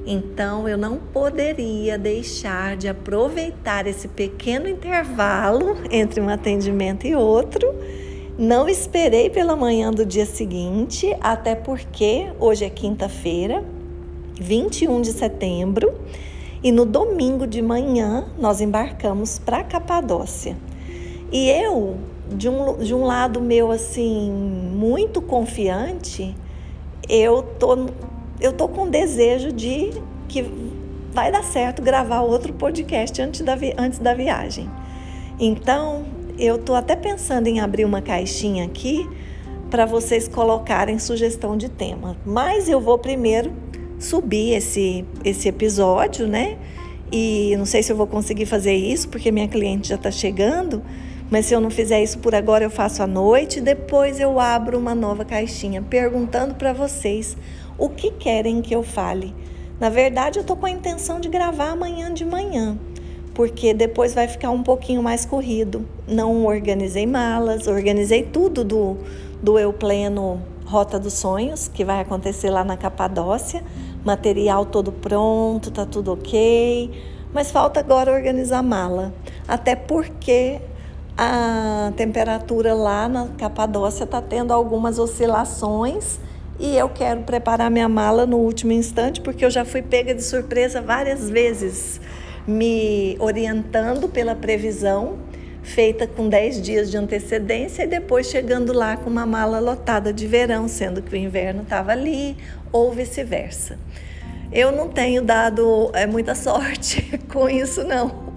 Então 0.05 0.69
eu 0.69 0.77
não 0.77 0.97
poderia 0.97 1.97
deixar 1.97 2.77
de 2.77 2.89
aproveitar 2.89 3.87
esse 3.87 4.09
pequeno 4.09 4.69
intervalo 4.69 5.77
entre 5.89 6.21
um 6.21 6.29
atendimento 6.29 7.07
e 7.07 7.15
outro. 7.15 7.73
Não 8.37 8.69
esperei 8.69 9.31
pela 9.31 9.55
manhã 9.55 9.93
do 9.93 10.05
dia 10.05 10.27
seguinte, 10.27 11.17
até 11.21 11.55
porque 11.55 12.27
hoje 12.41 12.65
é 12.65 12.71
quinta-feira, 12.71 13.63
21 14.41 15.01
de 15.01 15.13
setembro, 15.13 15.95
e 16.61 16.73
no 16.73 16.85
domingo 16.85 17.47
de 17.47 17.63
manhã 17.63 18.27
nós 18.37 18.61
embarcamos 18.61 19.39
para 19.39 19.63
Capadócia. 19.63 20.57
E 21.31 21.49
eu 21.49 22.10
de 22.35 22.49
um, 22.49 22.79
de 22.79 22.95
um 22.95 23.05
lado 23.05 23.41
meu 23.41 23.71
assim 23.71 24.31
muito 24.31 25.21
confiante, 25.21 26.35
eu 27.09 27.43
tô 27.43 27.87
eu 28.41 28.53
tô 28.53 28.69
com 28.69 28.89
desejo 28.89 29.53
de 29.53 29.91
que 30.27 30.43
vai 31.13 31.31
dar 31.31 31.43
certo 31.45 31.83
gravar 31.83 32.23
outro 32.23 32.53
podcast 32.55 33.21
antes 33.21 33.43
da, 33.43 33.57
antes 33.77 33.99
da 33.99 34.15
viagem. 34.15 34.71
Então, 35.39 36.05
eu 36.39 36.57
tô 36.57 36.75
até 36.75 36.97
pensando 36.97 37.49
em 37.49 37.61
abrir 37.61 37.85
uma 37.85 38.01
caixinha 38.01 38.65
aqui 38.65 39.09
para 39.71 39.85
vocês 39.85 40.27
colocarem 40.27 40.99
sugestão 40.99 41.57
de 41.57 41.69
tema. 41.69 42.17
Mas 42.25 42.69
eu 42.69 42.81
vou 42.81 42.99
primeiro 42.99 43.53
subir 43.99 44.55
esse, 44.55 45.05
esse 45.25 45.49
episódio, 45.49 46.27
né? 46.27 46.57
E 47.13 47.55
não 47.57 47.67
sei 47.67 47.83
se 47.83 47.93
eu 47.93 47.97
vou 47.97 48.07
conseguir 48.07 48.47
fazer 48.47 48.75
isso, 48.75 49.09
porque 49.09 49.31
minha 49.31 49.49
cliente 49.49 49.89
já 49.89 49.97
está 49.97 50.11
chegando. 50.11 50.83
Mas 51.31 51.47
se 51.47 51.55
eu 51.55 51.61
não 51.61 51.71
fizer 51.71 52.03
isso 52.03 52.19
por 52.19 52.35
agora, 52.35 52.65
eu 52.65 52.71
faço 52.71 53.03
à 53.03 53.07
noite. 53.07 53.61
Depois 53.61 54.19
eu 54.19 54.41
abro 54.41 54.77
uma 54.77 54.95
nova 54.95 55.25
caixinha 55.25 55.81
perguntando 55.81 56.57
para 56.57 56.73
vocês 56.73 57.37
o 57.79 57.89
que 57.89 58.11
querem 58.11 58.61
que 58.61 58.75
eu 58.75 58.83
fale. 58.83 59.33
Na 59.79 59.89
verdade, 59.89 60.39
eu 60.39 60.45
tô 60.45 60.57
com 60.57 60.67
a 60.67 60.71
intenção 60.71 61.21
de 61.21 61.29
gravar 61.29 61.71
amanhã 61.71 62.13
de 62.13 62.25
manhã, 62.25 62.77
porque 63.33 63.73
depois 63.73 64.13
vai 64.13 64.29
ficar 64.29 64.51
um 64.51 64.63
pouquinho 64.63 65.03
mais 65.03 65.25
corrido. 65.25 65.87
Não 66.07 66.45
organizei 66.45 67.07
malas, 67.07 67.67
organizei 67.67 68.25
tudo 68.25 68.65
do, 68.65 68.99
do 69.41 69.59
Eu 69.59 69.73
Pleno 69.73 70.43
Rota 70.67 70.99
dos 70.99 71.15
Sonhos, 71.15 71.69
que 71.69 71.85
vai 71.85 72.01
acontecer 72.01 72.51
lá 72.51 72.63
na 72.65 72.77
Capadócia. 72.77 73.63
Material 74.05 74.67
todo 74.67 74.93
pronto, 74.93 75.71
tá 75.71 75.87
tudo 75.87 76.13
ok. 76.13 76.91
Mas 77.33 77.51
falta 77.51 77.81
agora 77.81 78.13
organizar 78.13 78.63
mala. 78.63 79.15
Até 79.49 79.75
porque 79.75 80.61
a 81.17 81.93
temperatura 81.97 82.75
lá 82.75 83.09
na 83.09 83.29
Capadócia 83.39 84.05
está 84.05 84.23
tendo 84.23 84.53
algumas 84.53 84.99
oscilações 84.99 86.19
e 86.59 86.77
eu 86.77 86.89
quero 86.89 87.23
preparar 87.23 87.71
minha 87.71 87.89
mala 87.89 88.27
no 88.27 88.37
último 88.37 88.73
instante 88.73 89.21
porque 89.21 89.45
eu 89.45 89.51
já 89.51 89.65
fui 89.65 89.83
pega 89.83 90.15
de 90.15 90.23
surpresa 90.23 90.81
várias 90.81 91.31
vezes, 91.31 92.01
me 92.47 93.17
orientando 93.19 94.09
pela 94.09 94.35
previsão, 94.35 95.19
feita 95.63 96.07
com 96.07 96.29
10 96.29 96.61
dias 96.61 96.91
de 96.91 96.97
antecedência 96.97 97.85
e 97.85 97.87
depois 97.87 98.27
chegando 98.27 98.73
lá 98.73 98.97
com 98.97 99.09
uma 99.09 99.27
mala 99.27 99.59
lotada 99.59 100.13
de 100.13 100.27
verão, 100.27 100.69
sendo 100.69 101.03
que 101.03 101.15
o 101.15 101.17
inverno 101.17 101.63
estava 101.63 101.93
ali, 101.93 102.37
ou 102.73 102.93
vice-versa. 102.93 103.79
Eu 104.53 104.73
não 104.73 104.89
tenho 104.89 105.23
dado 105.23 105.91
é, 105.95 106.07
muita 106.07 106.35
sorte 106.37 107.19
com 107.29 107.49
isso, 107.49 107.85
não. 107.85 108.31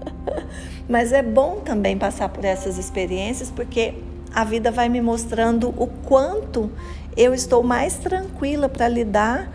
Mas 0.87 1.13
é 1.13 1.21
bom 1.21 1.59
também 1.59 1.97
passar 1.97 2.29
por 2.29 2.43
essas 2.43 2.77
experiências, 2.77 3.49
porque 3.49 3.95
a 4.33 4.43
vida 4.43 4.71
vai 4.71 4.89
me 4.89 5.01
mostrando 5.01 5.69
o 5.77 5.87
quanto 5.87 6.71
eu 7.15 7.33
estou 7.33 7.63
mais 7.63 7.97
tranquila 7.97 8.67
para 8.67 8.87
lidar 8.87 9.49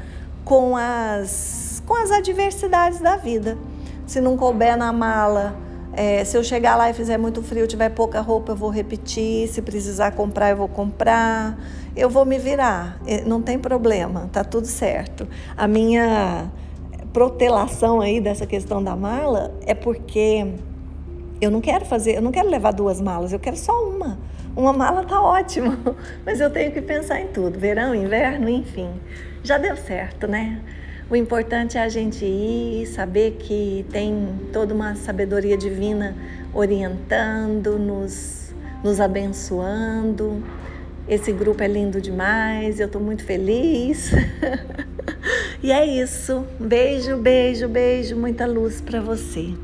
com 0.44 0.76
as, 0.76 1.82
com 1.84 1.94
as 1.94 2.10
adversidades 2.10 3.00
da 3.00 3.16
vida. 3.16 3.58
Se 4.06 4.20
não 4.20 4.36
couber 4.36 4.76
na 4.76 4.92
mala, 4.92 5.54
é, 5.92 6.24
se 6.24 6.36
eu 6.36 6.44
chegar 6.44 6.76
lá 6.76 6.88
e 6.88 6.94
fizer 6.94 7.18
muito 7.18 7.42
frio, 7.42 7.66
tiver 7.66 7.90
pouca 7.90 8.20
roupa, 8.20 8.52
eu 8.52 8.56
vou 8.56 8.70
repetir. 8.70 9.48
Se 9.48 9.60
precisar 9.60 10.12
comprar, 10.12 10.50
eu 10.50 10.56
vou 10.56 10.68
comprar. 10.68 11.58
Eu 11.96 12.08
vou 12.08 12.24
me 12.24 12.38
virar, 12.38 13.00
não 13.26 13.42
tem 13.42 13.58
problema, 13.58 14.30
tá 14.32 14.44
tudo 14.44 14.68
certo. 14.68 15.26
A 15.56 15.66
minha 15.66 16.48
protelação 17.12 18.00
aí 18.00 18.20
dessa 18.20 18.46
questão 18.46 18.80
da 18.80 18.94
mala 18.94 19.52
é 19.66 19.74
porque 19.74 20.46
eu 21.40 21.50
não 21.50 21.60
quero 21.60 21.84
fazer, 21.84 22.16
eu 22.16 22.22
não 22.22 22.32
quero 22.32 22.48
levar 22.48 22.72
duas 22.72 23.00
malas, 23.00 23.32
eu 23.32 23.38
quero 23.38 23.56
só 23.56 23.72
uma. 23.88 24.18
Uma 24.56 24.72
mala 24.72 25.04
tá 25.04 25.22
ótimo, 25.22 25.76
mas 26.26 26.40
eu 26.40 26.50
tenho 26.50 26.72
que 26.72 26.82
pensar 26.82 27.20
em 27.20 27.28
tudo, 27.28 27.58
verão, 27.58 27.94
inverno, 27.94 28.48
enfim. 28.48 28.90
Já 29.42 29.56
deu 29.56 29.76
certo, 29.76 30.26
né? 30.26 30.60
O 31.08 31.16
importante 31.16 31.78
é 31.78 31.82
a 31.82 31.88
gente 31.88 32.24
ir, 32.24 32.86
saber 32.86 33.36
que 33.38 33.86
tem 33.90 34.28
toda 34.52 34.74
uma 34.74 34.94
sabedoria 34.94 35.56
divina 35.56 36.14
orientando, 36.52 37.78
nos, 37.78 38.52
nos 38.84 39.00
abençoando. 39.00 40.42
Esse 41.08 41.32
grupo 41.32 41.62
é 41.62 41.68
lindo 41.68 42.00
demais, 42.00 42.78
eu 42.80 42.86
estou 42.86 43.00
muito 43.00 43.24
feliz. 43.24 44.10
e 45.62 45.72
é 45.72 45.86
isso. 45.86 46.44
Beijo, 46.60 47.16
beijo, 47.16 47.68
beijo, 47.68 48.14
muita 48.14 48.44
luz 48.44 48.82
para 48.82 49.00
você. 49.00 49.54